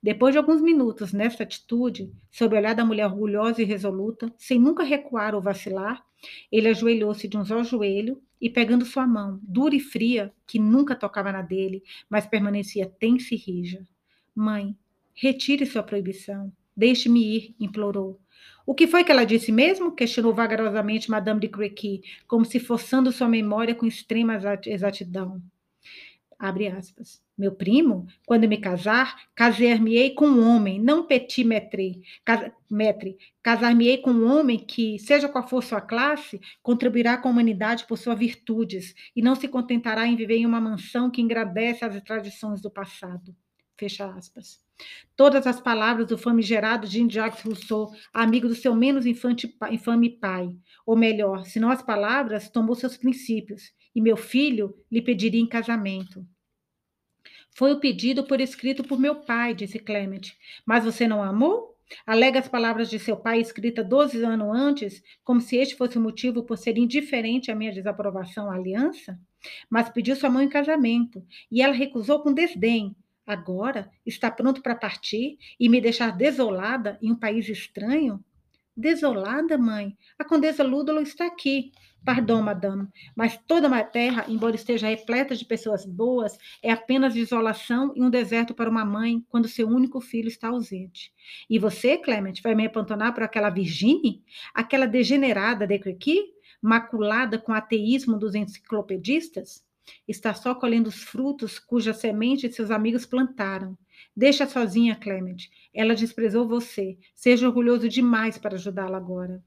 Depois 0.01 0.33
de 0.33 0.37
alguns 0.37 0.61
minutos 0.61 1.11
nessa 1.11 1.43
atitude, 1.43 2.11
sob 2.31 2.55
o 2.55 2.57
olhar 2.57 2.75
da 2.75 2.85
mulher 2.85 3.07
orgulhosa 3.07 3.61
e 3.61 3.65
resoluta, 3.65 4.31
sem 4.37 4.59
nunca 4.59 4.83
recuar 4.83 5.33
ou 5.33 5.41
vacilar, 5.41 6.05
ele 6.51 6.69
ajoelhou-se 6.69 7.27
de 7.27 7.37
uns 7.37 7.51
ao 7.51 7.63
joelho 7.63 8.21
e, 8.39 8.49
pegando 8.49 8.85
sua 8.85 9.05
mão, 9.07 9.39
dura 9.41 9.75
e 9.75 9.79
fria, 9.79 10.31
que 10.45 10.59
nunca 10.59 10.95
tocava 10.95 11.31
na 11.31 11.41
dele, 11.41 11.83
mas 12.09 12.25
permanecia 12.25 12.85
tensa 12.87 13.33
e 13.33 13.37
rija. 13.37 13.85
Mãe, 14.35 14.75
retire 15.13 15.65
sua 15.65 15.83
proibição. 15.83 16.51
Deixe-me 16.75 17.37
ir, 17.37 17.55
implorou. 17.59 18.19
O 18.65 18.73
que 18.73 18.87
foi 18.87 19.03
que 19.03 19.11
ela 19.11 19.25
disse 19.25 19.51
mesmo? 19.51 19.93
questionou 19.93 20.33
vagarosamente 20.33 21.11
Madame 21.11 21.41
de 21.41 21.49
Crequy, 21.49 22.01
como 22.27 22.45
se 22.45 22.59
forçando 22.59 23.11
sua 23.11 23.27
memória 23.27 23.75
com 23.75 23.85
extrema 23.85 24.39
exatidão. 24.65 25.41
Abre 26.39 26.67
aspas. 26.67 27.21
Meu 27.37 27.51
primo, 27.53 28.05
quando 28.25 28.47
me 28.47 28.57
casar, 28.57 29.29
casar-me-ei 29.33 30.13
com 30.13 30.25
um 30.27 30.47
homem, 30.47 30.79
não 30.79 31.07
petit 31.07 31.43
maître. 31.43 32.01
Casar-me-ei 33.41 33.97
com 33.99 34.11
um 34.11 34.31
homem 34.31 34.59
que, 34.59 34.99
seja 34.99 35.29
qual 35.29 35.47
for 35.47 35.63
sua 35.63 35.81
classe, 35.81 36.39
contribuirá 36.61 37.17
com 37.17 37.29
a 37.29 37.31
humanidade 37.31 37.85
por 37.87 37.97
suas 37.97 38.19
virtudes 38.19 38.93
e 39.15 39.21
não 39.21 39.35
se 39.35 39.47
contentará 39.47 40.05
em 40.05 40.15
viver 40.15 40.37
em 40.37 40.45
uma 40.45 40.61
mansão 40.61 41.09
que 41.09 41.21
engrandece 41.21 41.83
as 41.85 42.01
tradições 42.01 42.61
do 42.61 42.69
passado. 42.69 43.35
Fecha 43.77 44.05
aspas. 44.05 44.61
Todas 45.15 45.47
as 45.47 45.59
palavras 45.59 46.07
do 46.07 46.17
famigerado 46.17 46.87
Jean-Jacques 46.87 47.43
Rousseau, 47.43 47.91
amigo 48.13 48.47
do 48.47 48.55
seu 48.55 48.75
menos 48.75 49.05
infante, 49.05 49.55
infame 49.71 50.09
pai. 50.09 50.55
Ou 50.85 50.95
melhor, 50.95 51.45
se 51.45 51.59
não 51.59 51.69
as 51.69 51.81
palavras, 51.81 52.49
tomou 52.49 52.75
seus 52.75 52.97
princípios, 52.97 53.71
e 53.95 54.01
meu 54.01 54.17
filho 54.17 54.75
lhe 54.91 55.01
pediria 55.01 55.41
em 55.41 55.47
casamento. 55.47 56.25
Foi 57.55 57.71
o 57.71 57.79
pedido 57.79 58.23
por 58.23 58.41
escrito 58.41 58.83
por 58.83 58.99
meu 58.99 59.15
pai, 59.15 59.53
disse 59.53 59.77
Clement. 59.79 60.33
Mas 60.65 60.83
você 60.83 61.07
não 61.07 61.21
amou? 61.21 61.73
Alega 62.05 62.39
as 62.39 62.47
palavras 62.47 62.89
de 62.89 62.97
seu 62.97 63.15
pai 63.15 63.39
escritas 63.39 63.87
12 63.87 64.23
anos 64.23 64.55
antes, 64.55 65.03
como 65.23 65.39
se 65.39 65.57
este 65.57 65.75
fosse 65.75 65.97
o 65.97 66.01
motivo 66.01 66.43
por 66.43 66.57
ser 66.57 66.77
indiferente 66.77 67.51
à 67.51 67.55
minha 67.55 67.71
desaprovação 67.71 68.49
à 68.49 68.55
aliança? 68.55 69.19
Mas 69.69 69.89
pediu 69.89 70.15
sua 70.15 70.29
mão 70.29 70.41
em 70.41 70.49
casamento, 70.49 71.23
e 71.51 71.61
ela 71.61 71.73
recusou 71.73 72.21
com 72.21 72.33
desdém. 72.33 72.95
Agora 73.25 73.89
está 74.05 74.29
pronto 74.29 74.61
para 74.61 74.75
partir 74.75 75.37
e 75.59 75.69
me 75.69 75.79
deixar 75.79 76.11
desolada 76.11 76.97
em 77.01 77.11
um 77.11 77.15
país 77.15 77.47
estranho? 77.47 78.23
Desolada, 78.75 79.57
mãe? 79.57 79.95
A 80.17 80.25
condessa 80.25 80.63
Lúdolo 80.63 81.01
está 81.01 81.27
aqui. 81.27 81.71
Pardon, 82.03 82.41
madame, 82.41 82.89
mas 83.15 83.39
toda 83.47 83.73
a 83.73 83.83
terra, 83.83 84.25
embora 84.27 84.57
esteja 84.57 84.89
repleta 84.89 85.35
de 85.35 85.45
pessoas 85.45 85.85
boas, 85.85 86.37
é 86.61 86.69
apenas 86.69 87.13
desolação 87.13 87.93
e 87.95 88.01
um 88.01 88.09
deserto 88.09 88.53
para 88.53 88.69
uma 88.69 88.83
mãe 88.83 89.23
quando 89.29 89.47
seu 89.47 89.69
único 89.69 90.01
filho 90.01 90.27
está 90.27 90.49
ausente. 90.49 91.13
E 91.49 91.57
você, 91.57 91.97
Clement, 91.97 92.33
vai 92.43 92.55
me 92.55 92.65
apantonar 92.65 93.13
por 93.13 93.23
aquela 93.23 93.49
Virginie? 93.49 94.21
Aquela 94.53 94.85
degenerada 94.85 95.65
de 95.65 95.79
Crequi? 95.79 96.33
Maculada 96.61 97.39
com 97.39 97.53
o 97.53 97.55
ateísmo 97.55 98.17
dos 98.17 98.35
enciclopedistas? 98.35 99.63
Está 100.07 100.33
só 100.33 100.55
colhendo 100.55 100.89
os 100.89 101.03
frutos 101.03 101.59
cuja 101.59 101.93
semente 101.93 102.51
seus 102.51 102.71
amigos 102.71 103.05
plantaram. 103.05 103.77
Deixa 104.15 104.47
sozinha, 104.47 104.95
Clement. 104.95 105.49
Ela 105.73 105.95
desprezou 105.95 106.47
você. 106.47 106.97
Seja 107.15 107.47
orgulhoso 107.47 107.89
demais 107.89 108.37
para 108.37 108.55
ajudá-la 108.55 108.97
agora. 108.97 109.43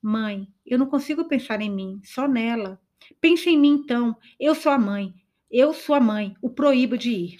Mãe, 0.00 0.48
eu 0.66 0.78
não 0.78 0.86
consigo 0.86 1.28
pensar 1.28 1.60
em 1.60 1.70
mim, 1.70 2.00
só 2.04 2.26
nela. 2.26 2.80
Pense 3.20 3.48
em 3.48 3.58
mim 3.58 3.80
então. 3.84 4.16
Eu 4.38 4.54
sou 4.54 4.72
a 4.72 4.78
mãe. 4.78 5.14
Eu 5.50 5.72
sou 5.72 5.94
a 5.94 6.00
mãe. 6.00 6.34
O 6.42 6.50
proíbo 6.50 6.98
de 6.98 7.10
ir. 7.10 7.38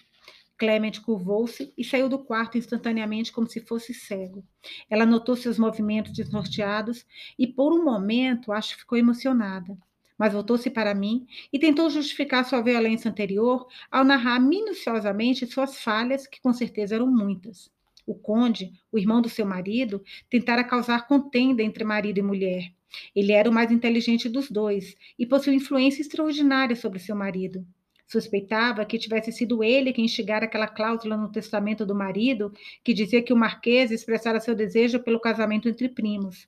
Clement 0.57 1.01
curvou-se 1.05 1.73
e 1.77 1.83
saiu 1.83 2.09
do 2.09 2.21
quarto 2.21 2.57
instantaneamente 2.57 3.33
como 3.33 3.49
se 3.49 3.61
fosse 3.61 3.93
cego. 3.93 4.45
Ela 4.89 5.05
notou 5.05 5.35
seus 5.35 5.59
movimentos 5.59 6.13
desnorteados 6.13 7.05
e, 7.37 7.49
por 7.49 7.73
um 7.73 7.85
momento, 7.85 8.53
acho 8.53 8.75
que 8.75 8.83
ficou 8.83 8.97
emocionada. 8.97 9.77
Mas 10.23 10.33
voltou-se 10.33 10.71
para 10.71 10.95
mim 10.95 11.27
e 11.53 11.59
tentou 11.59 11.91
justificar 11.91 12.45
sua 12.45 12.61
violência 12.61 13.11
anterior 13.11 13.67
ao 13.91 14.05
narrar 14.05 14.39
minuciosamente 14.39 15.45
suas 15.49 15.83
falhas, 15.83 16.29
que 16.29 16.41
com 16.41 16.53
certeza 16.53 16.95
eram 16.95 17.09
muitas. 17.09 17.73
O 18.07 18.15
conde, 18.15 18.71
o 18.93 19.01
irmão 19.01 19.21
do 19.21 19.29
seu 19.29 19.45
marido, 19.45 20.01
tentara 20.31 20.63
causar 20.63 21.09
contenda 21.09 21.61
entre 21.61 21.83
marido 21.83 22.19
e 22.19 22.23
mulher. 22.23 22.73
Ele 23.17 23.33
era 23.33 23.51
o 23.51 23.53
mais 23.53 23.73
inteligente 23.73 24.29
dos 24.29 24.49
dois 24.49 24.95
e 25.19 25.27
possuía 25.27 25.57
influência 25.57 26.03
extraordinária 26.03 26.77
sobre 26.77 27.01
seu 27.01 27.17
marido. 27.17 27.67
Suspeitava 28.07 28.85
que 28.85 29.01
tivesse 29.01 29.33
sido 29.33 29.65
ele 29.65 29.93
quem 29.93 30.05
instigara 30.05 30.45
aquela 30.45 30.69
cláusula 30.69 31.17
no 31.17 31.33
testamento 31.33 31.85
do 31.85 31.97
marido 31.97 32.53
que 32.85 32.95
dizia 32.95 33.25
que 33.25 33.33
o 33.33 33.37
marquês 33.37 33.91
expressara 33.91 34.39
seu 34.39 34.55
desejo 34.55 35.01
pelo 35.01 35.19
casamento 35.19 35.69
entre 35.69 35.89
primos. 35.89 36.47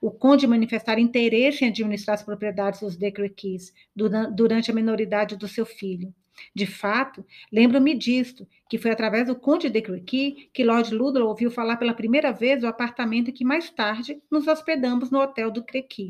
O 0.00 0.10
conde 0.10 0.46
manifestara 0.46 1.00
interesse 1.00 1.64
em 1.64 1.68
administrar 1.68 2.14
as 2.14 2.22
propriedades 2.22 2.80
dos 2.80 2.96
Decrequis 2.96 3.72
durante 3.94 4.70
a 4.70 4.74
minoridade 4.74 5.36
do 5.36 5.48
seu 5.48 5.66
filho. 5.66 6.14
De 6.54 6.66
fato, 6.66 7.24
lembro-me 7.52 7.94
disto, 7.94 8.48
que 8.68 8.78
foi 8.78 8.90
através 8.90 9.26
do 9.26 9.36
Conde 9.36 9.68
de 9.68 9.82
Crequi 9.82 10.48
que 10.52 10.64
Lord 10.64 10.94
Ludlow 10.94 11.28
ouviu 11.28 11.50
falar 11.50 11.76
pela 11.76 11.94
primeira 11.94 12.32
vez 12.32 12.60
do 12.60 12.66
apartamento 12.66 13.30
em 13.30 13.34
que 13.34 13.44
mais 13.44 13.70
tarde 13.70 14.20
nos 14.30 14.46
hospedamos 14.46 15.10
no 15.10 15.20
hotel 15.20 15.50
do 15.50 15.62
Crequi. 15.62 16.08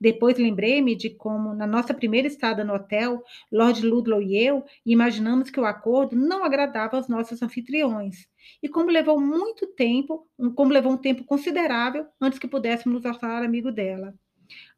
Depois 0.00 0.38
lembrei-me 0.38 0.96
de 0.96 1.10
como, 1.10 1.52
na 1.52 1.66
nossa 1.66 1.92
primeira 1.92 2.26
estada 2.26 2.64
no 2.64 2.74
hotel, 2.74 3.22
Lord 3.52 3.84
Ludlow 3.84 4.22
e 4.22 4.36
eu 4.42 4.64
imaginamos 4.84 5.50
que 5.50 5.60
o 5.60 5.66
acordo 5.66 6.16
não 6.16 6.42
agradava 6.42 6.96
aos 6.96 7.08
nossos 7.08 7.42
anfitriões, 7.42 8.26
e 8.62 8.68
como 8.68 8.90
levou 8.90 9.20
muito 9.20 9.66
tempo, 9.66 10.28
como 10.54 10.72
levou 10.72 10.92
um 10.92 10.96
tempo 10.96 11.24
considerável 11.24 12.06
antes 12.20 12.38
que 12.38 12.48
pudéssemos 12.48 13.02
nos 13.02 13.20
tornar 13.20 13.44
amigo 13.44 13.70
dela. 13.70 14.14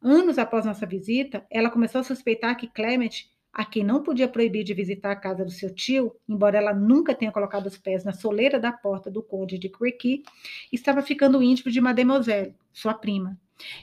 Anos 0.01 0.37
após 0.37 0.65
nossa 0.65 0.85
visita, 0.85 1.45
ela 1.49 1.69
começou 1.69 2.01
a 2.01 2.03
suspeitar 2.03 2.57
que 2.57 2.67
Clement 2.67 3.29
a 3.53 3.65
quem 3.65 3.83
não 3.83 4.01
podia 4.01 4.27
proibir 4.27 4.63
de 4.63 4.73
visitar 4.73 5.11
a 5.11 5.15
casa 5.15 5.43
do 5.43 5.51
seu 5.51 5.73
tio, 5.73 6.15
embora 6.27 6.57
ela 6.57 6.73
nunca 6.73 7.13
tenha 7.13 7.31
colocado 7.31 7.65
os 7.65 7.77
pés 7.77 8.03
na 8.03 8.13
soleira 8.13 8.59
da 8.59 8.71
porta 8.71 9.11
do 9.11 9.21
conde 9.21 9.57
de 9.57 9.69
Crequi, 9.69 10.23
estava 10.71 11.01
ficando 11.01 11.43
íntimo 11.43 11.71
de 11.71 11.81
Mademoiselle, 11.81 12.55
sua 12.71 12.93
prima. 12.93 13.37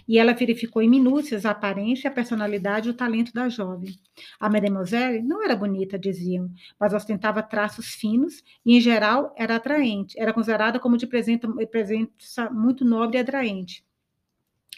E 0.07 0.19
ela 0.19 0.33
verificou 0.33 0.83
em 0.83 0.88
minúcias 0.88 1.45
a 1.45 1.51
aparência, 1.51 2.09
a 2.09 2.12
personalidade 2.12 2.88
e 2.88 2.91
o 2.91 2.95
talento 2.95 3.33
da 3.33 3.49
jovem. 3.49 3.95
A 4.38 4.49
Mademoiselle 4.49 5.23
não 5.23 5.43
era 5.45 5.57
bonita, 5.57 5.99
diziam, 5.99 6.51
mas 6.79 6.95
ostentava 6.95 7.43
traços 7.43 7.95
finos 7.95 8.43
e, 8.64 8.77
em 8.77 8.81
geral, 8.81 9.35
era 9.37 9.57
atraente. 9.57 10.19
Era 10.19 10.33
considerada 10.33 10.79
como 10.79 10.97
de 10.97 11.07
presença 11.07 12.51
muito 12.51 12.85
nobre 12.85 13.19
e 13.19 13.21
atraente. 13.21 13.85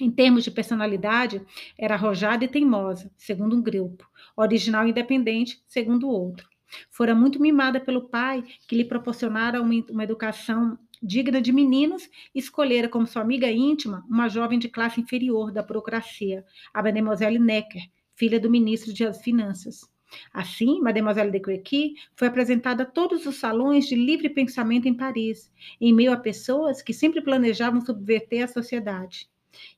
Em 0.00 0.10
termos 0.10 0.44
de 0.44 0.50
personalidade, 0.50 1.42
era 1.78 1.94
arrojada 1.94 2.44
e 2.44 2.48
teimosa, 2.48 3.10
segundo 3.18 3.54
um 3.54 3.62
grupo, 3.62 4.08
original 4.34 4.86
e 4.86 4.90
independente, 4.90 5.62
segundo 5.68 6.08
outro. 6.08 6.48
Fora 6.90 7.14
muito 7.14 7.40
mimada 7.40 7.80
pelo 7.80 8.08
pai, 8.08 8.44
que 8.66 8.76
lhe 8.76 8.84
proporcionara 8.84 9.60
uma, 9.60 9.74
uma 9.90 10.04
educação 10.04 10.78
digna 11.02 11.40
de 11.40 11.52
meninos, 11.52 12.08
escolhera 12.34 12.88
como 12.88 13.06
sua 13.06 13.22
amiga 13.22 13.50
íntima 13.50 14.04
uma 14.08 14.28
jovem 14.28 14.58
de 14.58 14.68
classe 14.68 15.00
inferior 15.00 15.52
da 15.52 15.62
burocracia, 15.62 16.44
a 16.72 16.82
Mademoiselle 16.82 17.38
Necker, 17.38 17.82
filha 18.14 18.38
do 18.38 18.50
ministro 18.50 18.92
das 18.92 19.22
Finanças. 19.22 19.88
Assim, 20.32 20.80
Mademoiselle 20.80 21.30
de 21.30 21.40
Crequi 21.40 21.94
foi 22.16 22.28
apresentada 22.28 22.82
a 22.82 22.86
todos 22.86 23.26
os 23.26 23.36
salões 23.36 23.86
de 23.86 23.94
livre 23.94 24.28
pensamento 24.28 24.88
em 24.88 24.94
Paris, 24.94 25.50
em 25.80 25.92
meio 25.92 26.12
a 26.12 26.16
pessoas 26.16 26.82
que 26.82 26.92
sempre 26.92 27.22
planejavam 27.22 27.80
subverter 27.80 28.44
a 28.44 28.48
sociedade. 28.48 29.30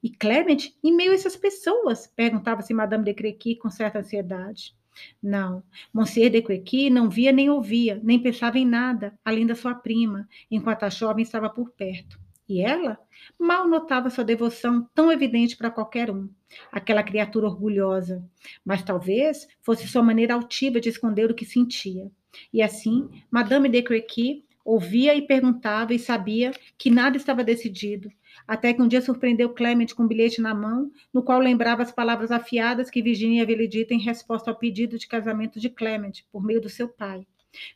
E 0.02 0.10
Clement, 0.10 0.72
em 0.82 0.94
meio 0.94 1.12
a 1.12 1.14
essas 1.14 1.36
pessoas? 1.36 2.06
Perguntava-se 2.06 2.74
Madame 2.74 3.04
de 3.04 3.14
Crequi 3.14 3.56
com 3.56 3.70
certa 3.70 3.98
ansiedade. 3.98 4.74
Não, 5.22 5.62
Monsieur 5.92 6.30
de 6.30 6.42
Crequi 6.42 6.90
não 6.90 7.08
via 7.08 7.32
nem 7.32 7.48
ouvia, 7.50 8.00
nem 8.02 8.18
pensava 8.18 8.58
em 8.58 8.66
nada, 8.66 9.18
além 9.24 9.46
da 9.46 9.54
sua 9.54 9.74
prima, 9.74 10.28
enquanto 10.50 10.84
a 10.84 10.90
jovem 10.90 11.22
estava 11.22 11.48
por 11.48 11.70
perto. 11.70 12.18
E 12.48 12.60
ela 12.60 12.98
mal 13.38 13.68
notava 13.68 14.10
sua 14.10 14.24
devoção 14.24 14.88
tão 14.94 15.10
evidente 15.10 15.56
para 15.56 15.70
qualquer 15.70 16.10
um, 16.10 16.28
aquela 16.70 17.02
criatura 17.02 17.46
orgulhosa. 17.46 18.22
Mas 18.64 18.82
talvez 18.82 19.48
fosse 19.62 19.86
sua 19.86 20.02
maneira 20.02 20.34
altiva 20.34 20.80
de 20.80 20.88
esconder 20.88 21.30
o 21.30 21.34
que 21.34 21.46
sentia. 21.46 22.10
E 22.52 22.60
assim, 22.60 23.08
Madame 23.30 23.68
de 23.68 23.82
Crequi 23.82 24.44
ouvia 24.64 25.14
e 25.14 25.22
perguntava 25.22 25.94
e 25.94 25.98
sabia 25.98 26.52
que 26.78 26.90
nada 26.90 27.16
estava 27.16 27.42
decidido, 27.42 28.10
até 28.46 28.72
que 28.72 28.82
um 28.82 28.88
dia 28.88 29.00
surpreendeu 29.00 29.50
Clement 29.50 29.94
com 29.94 30.04
um 30.04 30.08
bilhete 30.08 30.40
na 30.40 30.54
mão, 30.54 30.90
no 31.12 31.22
qual 31.22 31.38
lembrava 31.38 31.82
as 31.82 31.92
palavras 31.92 32.30
afiadas 32.30 32.90
que 32.90 33.02
Virginia 33.02 33.42
havia 33.42 33.68
dito 33.68 33.92
em 33.92 34.00
resposta 34.00 34.50
ao 34.50 34.58
pedido 34.58 34.98
de 34.98 35.06
casamento 35.06 35.60
de 35.60 35.70
Clement, 35.70 36.24
por 36.30 36.42
meio 36.42 36.60
do 36.60 36.68
seu 36.68 36.88
pai. 36.88 37.26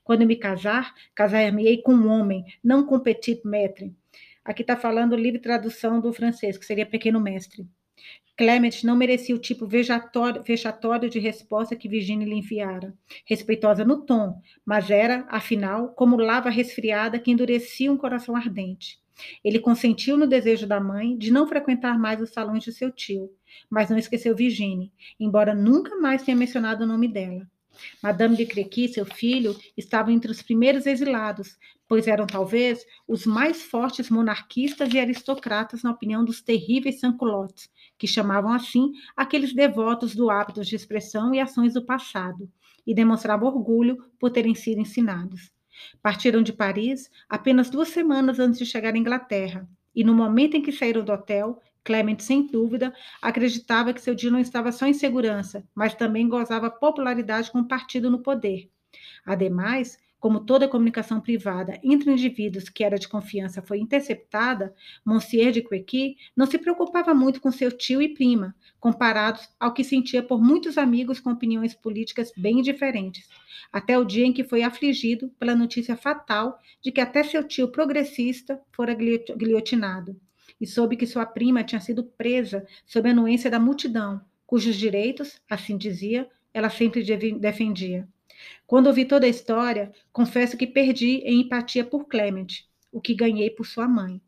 Quando 0.03 0.27
me 0.27 0.37
casar, 0.37 0.95
casar-me-ei 1.15 1.83
com 1.83 1.95
um 1.95 2.09
homem, 2.09 2.45
não 2.63 2.85
com 2.85 2.99
petit 2.99 3.41
maître. 3.45 3.95
Aqui 4.45 4.63
está 4.63 4.77
falando 4.77 5.17
livre 5.17 5.41
tradução 5.41 6.01
do 6.01 6.13
francês, 6.13 6.57
que 6.57 6.65
seria 6.65 6.87
pequeno 6.87 7.21
mestre. 7.21 7.67
Clement 8.37 8.85
não 8.85 8.95
merecia 8.95 9.35
o 9.35 9.39
tipo 9.39 9.67
vexatório 9.67 11.09
de 11.09 11.19
resposta 11.19 11.75
que 11.75 11.89
Virginia 11.89 12.27
lhe 12.27 12.35
enviara, 12.35 12.95
respeitosa 13.25 13.83
no 13.83 14.05
tom, 14.05 14.41
mas 14.65 14.91
era, 14.91 15.27
afinal, 15.31 15.89
como 15.95 16.17
lava 16.17 16.51
resfriada 16.51 17.19
que 17.19 17.31
endurecia 17.31 17.91
um 17.91 17.97
coração 17.97 18.37
ardente. 18.37 19.01
Ele 19.45 19.59
consentiu 19.59 20.17
no 20.17 20.27
desejo 20.27 20.67
da 20.67 20.81
mãe 20.81 21.17
de 21.17 21.31
não 21.31 21.47
frequentar 21.47 21.99
mais 21.99 22.21
os 22.21 22.31
salões 22.31 22.65
de 22.65 22.73
seu 22.73 22.91
tio, 22.91 23.31
mas 23.71 23.91
não 23.91 23.99
esqueceu 23.99 24.37
Virginie, 24.37 24.93
embora 25.19 25.55
nunca 25.55 25.97
mais 25.97 26.23
tenha 26.23 26.37
mencionado 26.37 26.85
o 26.85 26.87
nome 26.87 27.09
dela. 27.09 27.47
Madame 28.03 28.37
de 28.37 28.47
Crequi 28.47 28.89
seu 28.89 29.05
filho 29.05 29.57
estavam 29.77 30.13
entre 30.13 30.31
os 30.31 30.43
primeiros 30.43 30.87
exilados, 30.87 31.59
pois 31.89 32.07
eram 32.07 32.27
talvez 32.27 32.85
os 33.07 33.27
mais 33.27 33.63
fortes 33.63 34.11
monarquistas 34.11 34.93
e 34.93 34.99
aristocratas 34.99 35.83
na 35.83 35.91
opinião 35.91 36.25
dos 36.25 36.41
terríveis 36.41 37.01
sanculotes, 37.01 37.71
que 37.99 38.07
chamavam 38.07 38.53
assim 38.53 38.93
aqueles 39.17 39.55
devotos 39.55 40.15
do 40.15 40.31
hábitos 40.31 40.67
de 40.67 40.77
expressão 40.77 41.35
e 41.35 41.41
ações 41.41 41.75
do 41.75 41.85
passado, 41.85 42.51
e 42.87 42.95
demonstravam 42.95 43.49
orgulho 43.49 43.99
por 44.19 44.31
terem 44.31 44.55
sido 44.55 44.81
ensinados. 44.81 45.53
Partiram 46.03 46.43
de 46.43 46.53
Paris 46.53 47.11
apenas 47.29 47.71
duas 47.71 47.89
semanas 47.89 48.39
antes 48.39 48.59
de 48.59 48.67
chegar 48.67 48.95
à 48.95 48.99
Inglaterra, 48.99 49.69
e 49.95 50.05
no 50.05 50.15
momento 50.15 50.57
em 50.57 50.63
que 50.63 50.73
saíram 50.73 51.05
do 51.05 51.13
hotel, 51.13 51.61
Clement, 51.83 52.19
sem 52.19 52.47
dúvida, 52.47 52.93
acreditava 53.23 53.93
que 53.93 54.01
seu 54.01 54.15
dia 54.15 54.31
não 54.31 54.41
estava 54.41 54.73
só 54.73 54.87
em 54.87 54.93
segurança, 54.93 55.65
mas 55.75 55.95
também 55.95 56.29
gozava 56.29 56.71
popularidade 56.71 57.51
com 57.51 57.61
o 57.61 57.69
partido 57.69 58.11
no 58.11 58.19
poder. 58.19 58.69
Ademais, 59.25 59.99
como 60.19 60.41
toda 60.41 60.69
comunicação 60.69 61.21
privada 61.21 61.79
entre 61.83 62.11
indivíduos 62.11 62.69
que 62.69 62.83
era 62.83 62.99
de 62.99 63.09
confiança 63.09 63.63
foi 63.63 63.79
interceptada, 63.79 64.75
Monsieur 65.05 65.53
de 65.53 65.63
Quequi 65.63 66.17
não 66.35 66.47
se 66.47 66.59
preocupava 66.59 67.15
muito 67.15 67.41
com 67.41 67.53
seu 67.53 67.71
tio 67.71 68.01
e 68.01 68.15
prima, 68.15 68.55
comparados 68.81 69.49
ao 69.61 69.73
que 69.73 69.85
sentia 69.85 70.23
por 70.23 70.43
muitos 70.43 70.79
amigos 70.79 71.21
com 71.21 71.31
opiniões 71.31 71.75
políticas 71.75 72.33
bem 72.37 72.63
diferentes, 72.63 73.29
até 73.73 73.99
o 73.99 74.05
dia 74.05 74.25
em 74.25 74.33
que 74.33 74.45
foi 74.45 74.63
afligido 74.63 75.29
pela 75.39 75.55
notícia 75.55 75.97
fatal 75.97 76.59
de 76.81 76.91
que 76.91 77.01
até 77.01 77.23
seu 77.23 77.45
tio 77.45 77.69
progressista 77.69 78.61
fora 78.73 78.95
guilhotinado, 78.95 80.19
e 80.61 80.67
soube 80.67 80.97
que 80.97 81.07
sua 81.07 81.27
prima 81.27 81.63
tinha 81.63 81.81
sido 81.81 82.03
presa 82.03 82.67
sob 82.87 83.09
a 83.09 83.13
anuência 83.13 83.51
da 83.51 83.61
multidão, 83.61 84.21
cujos 84.47 84.77
direitos, 84.77 85.41
assim 85.51 85.77
dizia, 85.77 86.29
ela 86.55 86.71
sempre 86.71 87.03
defendia. 87.39 88.09
Quando 88.67 88.89
ouvi 88.89 89.05
toda 89.05 89.27
a 89.27 89.29
história, 89.29 89.93
confesso 90.13 90.57
que 90.57 90.67
perdi 90.67 91.19
em 91.19 91.43
empatia 91.43 91.85
por 91.85 92.07
Clement, 92.07 92.47
o 92.91 93.01
que 93.01 93.15
ganhei 93.15 93.51
por 93.51 93.67
sua 93.67 93.87
mãe. 93.87 94.21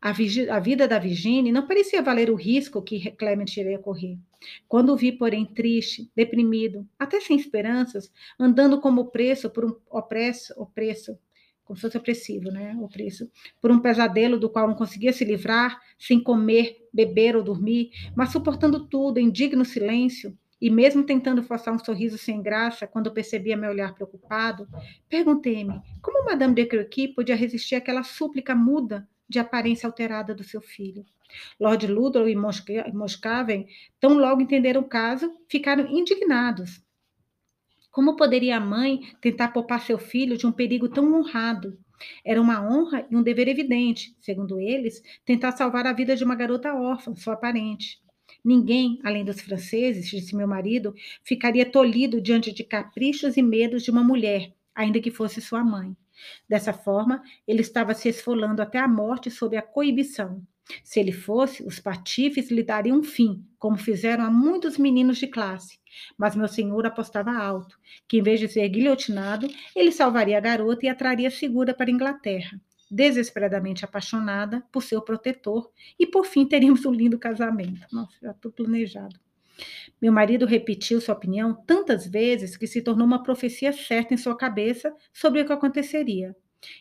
A, 0.00 0.10
a 0.10 0.60
vida 0.60 0.88
da 0.88 0.98
Virginie 0.98 1.52
não 1.52 1.66
parecia 1.66 2.02
valer 2.02 2.30
o 2.30 2.34
risco 2.34 2.82
que 2.82 3.10
Clement 3.12 3.56
iria 3.56 3.78
correr. 3.78 4.18
Quando 4.66 4.92
o 4.92 4.96
vi, 4.96 5.12
porém, 5.12 5.44
triste, 5.44 6.10
deprimido, 6.16 6.88
até 6.98 7.20
sem 7.20 7.36
esperanças, 7.36 8.10
andando 8.38 8.80
como 8.80 9.10
preço 9.10 9.50
por 9.50 9.64
um 9.64 9.76
opresso, 9.90 10.54
opresso, 10.56 11.18
como 11.64 11.76
se 11.76 11.82
fosse 11.82 11.98
opressivo, 11.98 12.50
né? 12.50 12.76
O 12.80 12.88
preço, 12.88 13.30
por 13.60 13.70
um 13.70 13.80
pesadelo 13.80 14.38
do 14.38 14.50
qual 14.50 14.66
não 14.66 14.74
conseguia 14.74 15.12
se 15.12 15.24
livrar, 15.24 15.80
sem 15.98 16.20
comer, 16.22 16.88
beber 16.92 17.36
ou 17.36 17.42
dormir, 17.42 17.90
mas 18.16 18.32
suportando 18.32 18.88
tudo 18.88 19.18
em 19.18 19.30
digno 19.30 19.64
silêncio, 19.64 20.36
e 20.60 20.70
mesmo 20.70 21.02
tentando 21.02 21.42
forçar 21.42 21.74
um 21.74 21.78
sorriso 21.78 22.18
sem 22.18 22.42
graça 22.42 22.86
quando 22.86 23.12
percebia 23.12 23.56
meu 23.56 23.70
olhar 23.70 23.94
preocupado, 23.94 24.68
perguntei-me 25.08 25.80
como 26.02 26.24
Madame 26.24 26.54
de 26.54 26.66
Crequy 26.66 27.08
podia 27.08 27.34
resistir 27.34 27.76
àquela 27.76 28.02
súplica 28.02 28.54
muda 28.54 29.08
de 29.28 29.38
aparência 29.38 29.86
alterada 29.86 30.34
do 30.34 30.44
seu 30.44 30.60
filho. 30.60 31.06
Lord 31.58 31.86
Ludlow 31.86 32.28
e 32.28 32.34
Moscaven, 32.34 33.66
tão 34.00 34.18
logo 34.18 34.42
entenderam 34.42 34.80
o 34.80 34.88
caso, 34.88 35.32
ficaram 35.48 35.86
indignados. 35.86 36.82
Como 37.90 38.16
poderia 38.16 38.56
a 38.56 38.60
mãe 38.60 39.00
tentar 39.20 39.48
poupar 39.48 39.80
seu 39.80 39.98
filho 39.98 40.36
de 40.36 40.46
um 40.46 40.52
perigo 40.52 40.88
tão 40.88 41.12
honrado? 41.14 41.78
Era 42.24 42.40
uma 42.40 42.62
honra 42.62 43.06
e 43.10 43.16
um 43.16 43.22
dever 43.22 43.48
evidente, 43.48 44.16
segundo 44.20 44.58
eles, 44.58 45.02
tentar 45.24 45.52
salvar 45.52 45.86
a 45.86 45.92
vida 45.92 46.16
de 46.16 46.24
uma 46.24 46.34
garota 46.34 46.74
órfã, 46.74 47.14
sua 47.14 47.36
parente. 47.36 48.00
Ninguém, 48.44 48.98
além 49.04 49.24
dos 49.24 49.40
franceses, 49.40 50.08
disse 50.08 50.34
meu 50.34 50.48
marido, 50.48 50.94
ficaria 51.22 51.64
tolhido 51.64 52.20
diante 52.20 52.52
de 52.52 52.64
caprichos 52.64 53.36
e 53.36 53.42
medos 53.42 53.82
de 53.82 53.90
uma 53.90 54.02
mulher, 54.02 54.52
ainda 54.74 55.00
que 55.00 55.10
fosse 55.10 55.40
sua 55.40 55.62
mãe. 55.62 55.94
Dessa 56.48 56.72
forma, 56.72 57.22
ele 57.46 57.60
estava 57.60 57.94
se 57.94 58.08
esfolando 58.08 58.62
até 58.62 58.78
a 58.78 58.88
morte 58.88 59.30
sob 59.30 59.56
a 59.56 59.62
coibição. 59.62 60.42
Se 60.84 61.00
ele 61.00 61.12
fosse, 61.12 61.62
os 61.64 61.80
patifes 61.80 62.50
lhe 62.50 62.62
dariam 62.62 62.98
um 62.98 63.02
fim, 63.02 63.44
como 63.58 63.76
fizeram 63.76 64.24
a 64.24 64.30
muitos 64.30 64.78
meninos 64.78 65.18
de 65.18 65.26
classe. 65.26 65.78
Mas 66.16 66.36
meu 66.36 66.46
senhor 66.46 66.86
apostava 66.86 67.32
alto, 67.32 67.78
que 68.06 68.18
em 68.18 68.22
vez 68.22 68.38
de 68.38 68.48
ser 68.48 68.68
guilhotinado, 68.68 69.48
ele 69.74 69.90
salvaria 69.90 70.38
a 70.38 70.40
garota 70.40 70.86
e 70.86 70.88
a 70.88 70.94
traria 70.94 71.30
segura 71.30 71.74
para 71.74 71.90
a 71.90 71.92
Inglaterra 71.92 72.60
desesperadamente 72.90 73.84
apaixonada 73.84 74.62
por 74.72 74.82
seu 74.82 75.00
protetor 75.00 75.70
e 75.98 76.06
por 76.06 76.26
fim 76.26 76.46
teríamos 76.46 76.84
um 76.84 76.92
lindo 76.92 77.18
casamento. 77.18 77.86
Nossa, 77.92 78.16
já 78.20 78.34
tudo 78.34 78.54
planejado. 78.54 79.18
Meu 80.00 80.12
marido 80.12 80.46
repetiu 80.46 81.00
sua 81.00 81.14
opinião 81.14 81.54
tantas 81.54 82.06
vezes 82.06 82.56
que 82.56 82.66
se 82.66 82.82
tornou 82.82 83.06
uma 83.06 83.22
profecia 83.22 83.72
certa 83.72 84.14
em 84.14 84.16
sua 84.16 84.36
cabeça 84.36 84.94
sobre 85.12 85.42
o 85.42 85.46
que 85.46 85.52
aconteceria. 85.52 86.34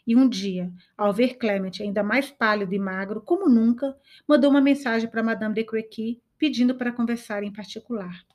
E 0.06 0.15
um 0.15 0.28
dia, 0.28 0.72
ao 0.98 1.13
ver 1.13 1.38
Clement 1.38 1.72
ainda 1.82 2.04
mais 2.04 2.32
pálido 2.32 2.74
e 2.74 2.80
magro 2.80 3.22
como 3.22 3.48
nunca, 3.48 3.95
mandou 4.28 4.50
uma 4.50 4.62
mensagem 4.62 5.10
para 5.10 5.24
Madame 5.24 5.56
de 5.56 5.63
Crequy 5.63 6.22
pedindo 6.38 6.76
para 6.76 6.91
conversar 6.91 7.43
em 7.43 7.52
particular 7.52 8.26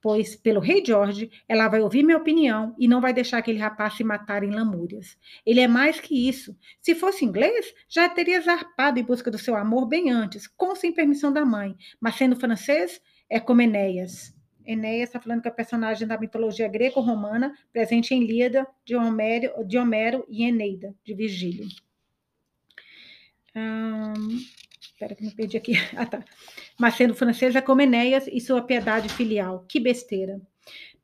pois, 0.00 0.36
pelo 0.36 0.60
rei 0.60 0.84
George, 0.84 1.30
ela 1.48 1.68
vai 1.68 1.80
ouvir 1.80 2.02
minha 2.02 2.18
opinião 2.18 2.74
e 2.78 2.88
não 2.88 3.00
vai 3.00 3.12
deixar 3.12 3.38
aquele 3.38 3.58
rapaz 3.58 3.94
se 3.94 4.04
matar 4.04 4.42
em 4.42 4.50
lamúrias. 4.50 5.18
Ele 5.44 5.60
é 5.60 5.68
mais 5.68 6.00
que 6.00 6.28
isso. 6.28 6.56
Se 6.80 6.94
fosse 6.94 7.24
inglês, 7.24 7.74
já 7.88 8.08
teria 8.08 8.40
zarpado 8.40 8.98
em 8.98 9.04
busca 9.04 9.30
do 9.30 9.38
seu 9.38 9.56
amor 9.56 9.86
bem 9.86 10.10
antes, 10.10 10.46
com 10.46 10.74
sem 10.74 10.92
permissão 10.92 11.32
da 11.32 11.44
mãe. 11.44 11.76
Mas 12.00 12.16
sendo 12.16 12.36
francês, 12.36 13.00
é 13.28 13.40
como 13.40 13.62
Enéas. 13.62 14.34
Enéas 14.66 15.10
está 15.10 15.20
falando 15.20 15.42
que 15.42 15.48
é 15.48 15.50
personagem 15.50 16.08
da 16.08 16.18
mitologia 16.18 16.68
greco-romana, 16.68 17.54
presente 17.72 18.14
em 18.14 18.24
Líada, 18.24 18.66
de 18.84 18.96
Homero, 18.96 19.64
de 19.66 19.76
Homero 19.76 20.24
e 20.28 20.44
Eneida, 20.44 20.94
de 21.04 21.14
Virgílio. 21.14 21.66
Espera 24.94 25.14
que 25.14 25.24
me 25.24 25.34
perdi 25.34 25.56
aqui. 25.56 25.72
Ah, 25.96 26.06
tá 26.06 26.24
mas 26.78 26.94
sendo 26.94 27.14
francesa 27.14 27.60
como 27.62 27.82
Enéas 27.82 28.26
e 28.28 28.40
sua 28.40 28.62
piedade 28.62 29.08
filial. 29.08 29.64
Que 29.68 29.78
besteira! 29.80 30.40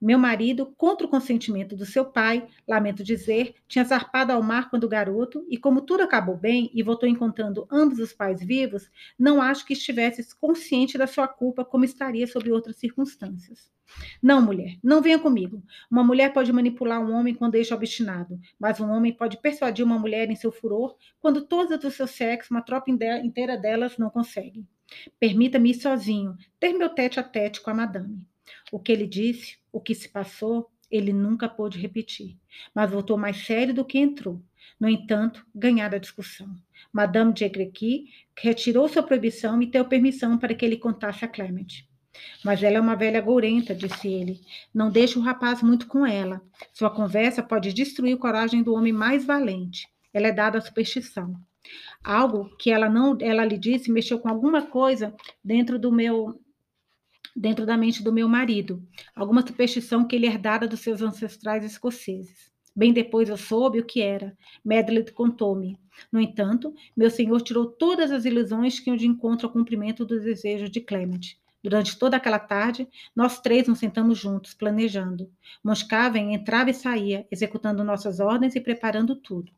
Meu 0.00 0.18
marido, 0.18 0.72
contra 0.78 1.06
o 1.06 1.10
consentimento 1.10 1.76
do 1.76 1.84
seu 1.84 2.06
pai, 2.06 2.48
lamento 2.66 3.04
dizer, 3.04 3.54
tinha 3.68 3.84
zarpado 3.84 4.32
ao 4.32 4.42
mar 4.42 4.70
quando 4.70 4.88
garoto, 4.88 5.44
e 5.46 5.58
como 5.58 5.82
tudo 5.82 6.02
acabou 6.02 6.36
bem 6.36 6.70
e 6.72 6.82
voltou 6.82 7.06
encontrando 7.06 7.68
ambos 7.70 7.98
os 7.98 8.12
pais 8.12 8.42
vivos, 8.42 8.90
não 9.18 9.42
acho 9.42 9.66
que 9.66 9.74
estivesse 9.74 10.34
consciente 10.36 10.96
da 10.96 11.06
sua 11.06 11.28
culpa 11.28 11.66
como 11.66 11.84
estaria 11.84 12.26
sob 12.26 12.50
outras 12.50 12.76
circunstâncias. 12.76 13.70
Não, 14.22 14.40
mulher, 14.40 14.78
não 14.82 15.02
venha 15.02 15.18
comigo. 15.18 15.62
Uma 15.90 16.02
mulher 16.02 16.32
pode 16.32 16.50
manipular 16.52 17.00
um 17.00 17.12
homem 17.12 17.34
quando 17.34 17.52
deixa 17.52 17.74
obstinado, 17.74 18.40
mas 18.58 18.80
um 18.80 18.88
homem 18.90 19.12
pode 19.12 19.36
persuadir 19.36 19.84
uma 19.84 19.98
mulher 19.98 20.30
em 20.30 20.36
seu 20.36 20.50
furor 20.50 20.96
quando 21.18 21.46
todas 21.46 21.78
do 21.78 21.90
seu 21.90 22.06
sexo, 22.06 22.54
uma 22.54 22.62
tropa 22.62 22.90
inteira 22.90 23.58
delas, 23.58 23.98
não 23.98 24.08
consegue. 24.08 24.64
Permita-me 25.18 25.70
ir 25.72 25.74
sozinho, 25.74 26.36
ter 26.58 26.72
meu 26.72 26.88
tete 26.88 27.20
a 27.20 27.22
tete 27.22 27.60
com 27.60 27.70
a 27.70 27.74
madame. 27.74 28.29
O 28.70 28.78
que 28.78 28.92
ele 28.92 29.06
disse, 29.06 29.58
o 29.72 29.80
que 29.80 29.94
se 29.94 30.08
passou, 30.08 30.70
ele 30.90 31.12
nunca 31.12 31.48
pôde 31.48 31.78
repetir, 31.78 32.36
mas 32.74 32.90
voltou 32.90 33.16
mais 33.16 33.44
sério 33.46 33.72
do 33.72 33.84
que 33.84 33.98
entrou. 33.98 34.42
No 34.78 34.88
entanto, 34.88 35.46
ganhara 35.54 35.96
a 35.96 36.00
discussão. 36.00 36.48
Madame 36.92 37.32
de 37.32 37.44
Egrequi 37.44 38.06
retirou 38.36 38.88
sua 38.88 39.02
proibição 39.02 39.60
e 39.62 39.66
deu 39.66 39.84
permissão 39.84 40.36
para 40.38 40.54
que 40.54 40.64
ele 40.64 40.76
contasse 40.76 41.24
a 41.24 41.28
Clement. 41.28 41.86
Mas 42.44 42.62
ela 42.62 42.76
é 42.76 42.80
uma 42.80 42.96
velha 42.96 43.20
gourenta, 43.20 43.74
disse 43.74 44.08
ele. 44.08 44.40
Não 44.74 44.90
deixe 44.90 45.18
o 45.18 45.22
rapaz 45.22 45.62
muito 45.62 45.86
com 45.86 46.04
ela. 46.04 46.42
Sua 46.72 46.90
conversa 46.90 47.42
pode 47.42 47.72
destruir 47.72 48.14
a 48.14 48.18
coragem 48.18 48.62
do 48.62 48.74
homem 48.74 48.92
mais 48.92 49.24
valente. 49.24 49.86
Ela 50.12 50.28
é 50.28 50.32
dada 50.32 50.58
à 50.58 50.60
superstição. 50.60 51.34
Algo 52.02 52.50
que 52.58 52.70
ela 52.70 52.88
não, 52.88 53.16
ela 53.20 53.44
lhe 53.44 53.58
disse, 53.58 53.92
mexeu 53.92 54.18
com 54.18 54.28
alguma 54.28 54.66
coisa 54.66 55.14
dentro 55.44 55.78
do 55.78 55.92
meu 55.92 56.40
dentro 57.40 57.64
da 57.64 57.74
mente 57.74 58.02
do 58.02 58.12
meu 58.12 58.28
marido, 58.28 58.86
alguma 59.16 59.40
superstição 59.40 60.06
que 60.06 60.14
ele 60.14 60.26
herdara 60.26 60.68
dos 60.68 60.80
seus 60.80 61.00
ancestrais 61.00 61.64
escoceses. 61.64 62.52
Bem 62.76 62.92
depois 62.92 63.30
eu 63.30 63.36
soube 63.38 63.80
o 63.80 63.84
que 63.84 64.02
era. 64.02 64.36
Medley 64.62 65.10
contou-me. 65.10 65.78
No 66.12 66.20
entanto, 66.20 66.74
meu 66.94 67.10
senhor 67.10 67.40
tirou 67.40 67.66
todas 67.66 68.10
as 68.12 68.26
ilusões 68.26 68.78
que 68.78 68.90
iam 68.90 68.96
de 68.96 69.06
encontro 69.06 69.46
ao 69.46 69.52
cumprimento 69.52 70.04
dos 70.04 70.22
desejos 70.22 70.70
de 70.70 70.82
Clement. 70.82 71.38
Durante 71.62 71.98
toda 71.98 72.18
aquela 72.18 72.38
tarde, 72.38 72.86
nós 73.16 73.40
três 73.40 73.66
nos 73.66 73.78
sentamos 73.78 74.18
juntos, 74.18 74.52
planejando. 74.52 75.30
Moscaven 75.64 76.34
entrava 76.34 76.68
e 76.68 76.74
saía, 76.74 77.26
executando 77.30 77.82
nossas 77.82 78.20
ordens 78.20 78.54
e 78.54 78.60
preparando 78.60 79.16
tudo. 79.16 79.50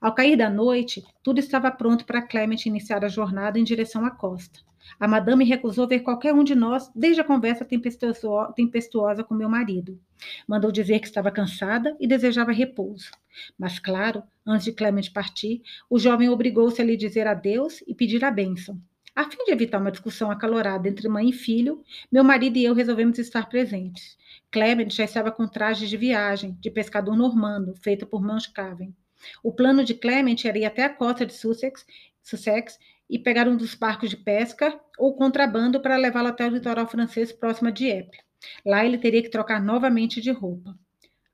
Ao 0.00 0.14
cair 0.14 0.36
da 0.36 0.48
noite, 0.48 1.04
tudo 1.22 1.40
estava 1.40 1.70
pronto 1.70 2.06
para 2.06 2.22
Clement 2.22 2.64
iniciar 2.64 3.04
a 3.04 3.08
jornada 3.08 3.58
em 3.58 3.64
direção 3.64 4.04
à 4.04 4.10
costa. 4.10 4.60
A 4.98 5.08
madame 5.08 5.44
recusou 5.44 5.86
ver 5.86 6.00
qualquer 6.00 6.32
um 6.32 6.44
de 6.44 6.54
nós 6.54 6.90
desde 6.94 7.20
a 7.20 7.24
conversa 7.24 7.64
tempestuosa 7.64 9.24
com 9.24 9.34
meu 9.34 9.48
marido. 9.48 10.00
Mandou 10.46 10.70
dizer 10.70 11.00
que 11.00 11.06
estava 11.06 11.30
cansada 11.30 11.96
e 12.00 12.06
desejava 12.06 12.52
repouso. 12.52 13.10
Mas, 13.58 13.78
claro, 13.78 14.22
antes 14.46 14.64
de 14.64 14.72
Clement 14.72 15.10
partir, 15.12 15.62
o 15.88 15.98
jovem 15.98 16.28
obrigou-se 16.28 16.80
a 16.80 16.84
lhe 16.84 16.96
dizer 16.96 17.26
adeus 17.26 17.82
e 17.86 17.94
pedir 17.94 18.24
a 18.24 18.30
bênção. 18.30 18.80
A 19.18 19.24
fim 19.24 19.44
de 19.44 19.50
evitar 19.50 19.80
uma 19.80 19.90
discussão 19.90 20.30
acalorada 20.30 20.88
entre 20.88 21.08
mãe 21.08 21.30
e 21.30 21.32
filho, 21.32 21.82
meu 22.10 22.22
marido 22.22 22.56
e 22.56 22.64
eu 22.64 22.72
resolvemos 22.72 23.18
estar 23.18 23.48
presentes. 23.48 24.16
Clement 24.48 24.90
já 24.90 25.02
estava 25.02 25.32
com 25.32 25.48
trajes 25.48 25.90
de 25.90 25.96
viagem, 25.96 26.56
de 26.60 26.70
pescador 26.70 27.16
normando, 27.16 27.74
feito 27.74 28.06
por 28.06 28.22
Caven. 28.54 28.94
O 29.42 29.52
plano 29.52 29.84
de 29.84 29.94
Clement 29.94 30.36
era 30.44 30.58
ir 30.58 30.64
até 30.64 30.84
a 30.84 30.88
costa 30.88 31.26
de 31.26 31.34
Sussex, 31.34 31.84
Sussex 32.22 32.78
e 33.08 33.18
pegar 33.18 33.48
um 33.48 33.56
dos 33.56 33.74
barcos 33.74 34.10
de 34.10 34.16
pesca 34.16 34.78
ou 34.98 35.14
contrabando 35.14 35.80
para 35.80 35.96
levá-lo 35.96 36.28
até 36.28 36.46
o 36.46 36.50
litoral 36.50 36.86
francês 36.86 37.32
próximo 37.32 37.68
a 37.68 37.70
Dieppe. 37.70 38.18
Lá 38.64 38.84
ele 38.84 38.98
teria 38.98 39.22
que 39.22 39.30
trocar 39.30 39.62
novamente 39.62 40.20
de 40.20 40.30
roupa. 40.30 40.78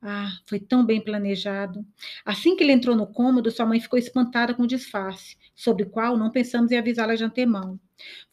Ah, 0.07 0.31
foi 0.47 0.61
tão 0.61 0.85
bem 0.85 1.01
planejado. 1.01 1.85
Assim 2.27 2.55
que 2.55 2.63
ele 2.63 2.73
entrou 2.73 2.95
no 2.95 3.07
cômodo, 3.07 3.51
sua 3.51 3.65
mãe 3.65 3.81
ficou 3.81 3.99
espantada 3.99 4.53
com 4.53 4.65
o 4.65 4.67
disfarce, 4.67 5.35
sobre 5.55 5.85
o 5.85 5.89
qual 5.89 6.17
não 6.19 6.31
pensamos 6.31 6.71
em 6.71 6.77
avisá-la 6.77 7.15
de 7.15 7.25
antemão. 7.25 7.81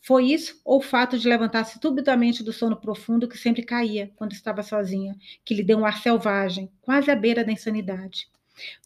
Foi 0.01 0.25
isso 0.25 0.60
ou 0.65 0.80
o 0.80 0.82
fato 0.82 1.17
de 1.17 1.30
levantar-se 1.30 1.80
subitamente 1.82 2.43
do 2.43 2.51
sono 2.51 2.75
profundo 2.75 3.27
que 3.27 3.38
sempre 3.38 3.63
caía 3.63 4.12
quando 4.17 4.34
estava 4.34 4.62
sozinha, 4.63 5.15
que 5.45 5.54
lhe 5.54 5.63
deu 5.63 5.77
um 5.77 5.86
ar 5.86 6.01
selvagem, 6.01 6.69
quase 6.82 7.10
à 7.10 7.15
beira 7.15 7.43
da 7.43 7.54
insanidade. 7.54 8.27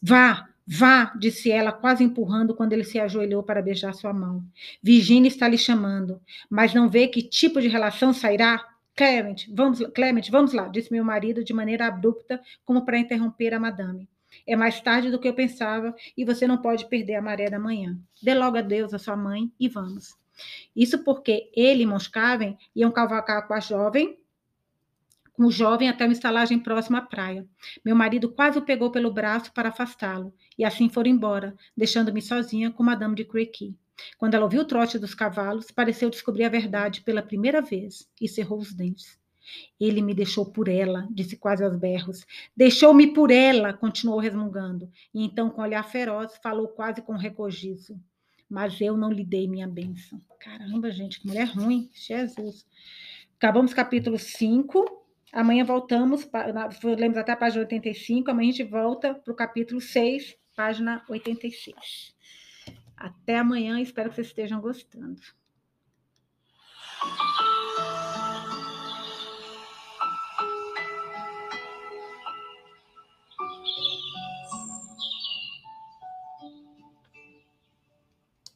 Vá, 0.00 0.48
Vá, 0.66 1.12
disse 1.16 1.50
ela, 1.50 1.70
quase 1.70 2.02
empurrando 2.02 2.54
quando 2.54 2.72
ele 2.72 2.82
se 2.82 2.98
ajoelhou 2.98 3.42
para 3.42 3.62
beijar 3.62 3.94
sua 3.94 4.12
mão. 4.12 4.44
Virginia 4.82 5.28
está 5.28 5.46
lhe 5.46 5.56
chamando, 5.56 6.20
mas 6.50 6.74
não 6.74 6.88
vê 6.88 7.06
que 7.06 7.22
tipo 7.22 7.60
de 7.60 7.68
relação 7.68 8.12
sairá? 8.12 8.66
Clement, 8.96 9.46
vamos, 9.52 9.78
Clement, 9.94 10.28
vamos 10.30 10.52
lá, 10.52 10.68
disse 10.68 10.90
meu 10.90 11.04
marido 11.04 11.44
de 11.44 11.52
maneira 11.52 11.86
abrupta, 11.86 12.40
como 12.64 12.84
para 12.84 12.98
interromper 12.98 13.54
a 13.54 13.60
madame. 13.60 14.08
É 14.46 14.56
mais 14.56 14.80
tarde 14.80 15.10
do 15.10 15.20
que 15.20 15.28
eu 15.28 15.34
pensava 15.34 15.94
e 16.16 16.24
você 16.24 16.46
não 16.46 16.58
pode 16.58 16.88
perder 16.88 17.14
a 17.14 17.22
maré 17.22 17.48
da 17.48 17.58
manhã. 17.58 17.98
Dê 18.20 18.34
logo 18.34 18.56
adeus 18.56 18.92
à 18.92 18.98
sua 18.98 19.16
mãe 19.16 19.52
e 19.60 19.68
vamos. 19.68 20.16
Isso 20.74 21.04
porque 21.04 21.50
ele 21.54 21.84
e 21.84 21.86
Moscaven 21.86 22.56
iam 22.74 22.90
cavalcar 22.90 23.46
com 23.46 23.54
a 23.54 23.60
jovem 23.60 24.18
com 25.36 25.44
o 25.44 25.50
jovem 25.50 25.88
até 25.88 26.04
uma 26.04 26.12
estalagem 26.12 26.58
próxima 26.58 26.98
à 26.98 27.02
praia. 27.02 27.46
Meu 27.84 27.94
marido 27.94 28.30
quase 28.30 28.58
o 28.58 28.62
pegou 28.62 28.90
pelo 28.90 29.12
braço 29.12 29.52
para 29.52 29.68
afastá-lo, 29.68 30.32
e 30.58 30.64
assim 30.64 30.88
foram 30.88 31.10
embora, 31.10 31.54
deixando-me 31.76 32.22
sozinha 32.22 32.70
com 32.70 32.82
Madame 32.82 33.14
de 33.14 33.24
Crequy. 33.24 33.74
Quando 34.18 34.34
ela 34.34 34.44
ouviu 34.44 34.62
o 34.62 34.66
trote 34.66 34.98
dos 34.98 35.14
cavalos, 35.14 35.70
pareceu 35.70 36.10
descobrir 36.10 36.44
a 36.44 36.48
verdade 36.48 37.02
pela 37.02 37.22
primeira 37.22 37.60
vez 37.60 38.08
e 38.20 38.28
cerrou 38.28 38.58
os 38.58 38.72
dentes. 38.72 39.18
Ele 39.78 40.02
me 40.02 40.14
deixou 40.14 40.46
por 40.46 40.68
ela, 40.68 41.06
disse 41.10 41.36
quase 41.36 41.62
aos 41.62 41.76
berros. 41.76 42.26
Deixou-me 42.56 43.12
por 43.12 43.30
ela, 43.30 43.72
continuou 43.72 44.18
resmungando. 44.18 44.90
E 45.14 45.24
então, 45.24 45.48
com 45.50 45.62
olhar 45.62 45.84
feroz, 45.84 46.36
falou 46.42 46.68
quase 46.68 47.00
com 47.02 47.12
recogizo. 47.12 47.98
Mas 48.48 48.80
eu 48.80 48.96
não 48.96 49.10
lhe 49.10 49.24
dei 49.24 49.46
minha 49.46 49.68
bênção. 49.68 50.20
Caramba, 50.40 50.90
gente, 50.90 51.20
que 51.20 51.26
mulher 51.26 51.48
ruim. 51.48 51.88
Jesus. 51.92 52.66
Acabamos 53.36 53.72
capítulo 53.72 54.18
5. 54.18 55.05
Amanhã 55.36 55.66
voltamos, 55.66 56.26
lemos 56.98 57.18
até 57.18 57.32
a 57.32 57.36
página 57.36 57.64
85, 57.64 58.30
amanhã 58.30 58.48
a 58.48 58.52
gente 58.52 58.64
volta 58.64 59.14
para 59.14 59.30
o 59.30 59.36
capítulo 59.36 59.82
6, 59.82 60.34
página 60.56 61.04
86. 61.06 62.16
Até 62.96 63.36
amanhã, 63.36 63.78
espero 63.78 64.08
que 64.08 64.14
vocês 64.14 64.28
estejam 64.28 64.62
gostando. 64.62 65.20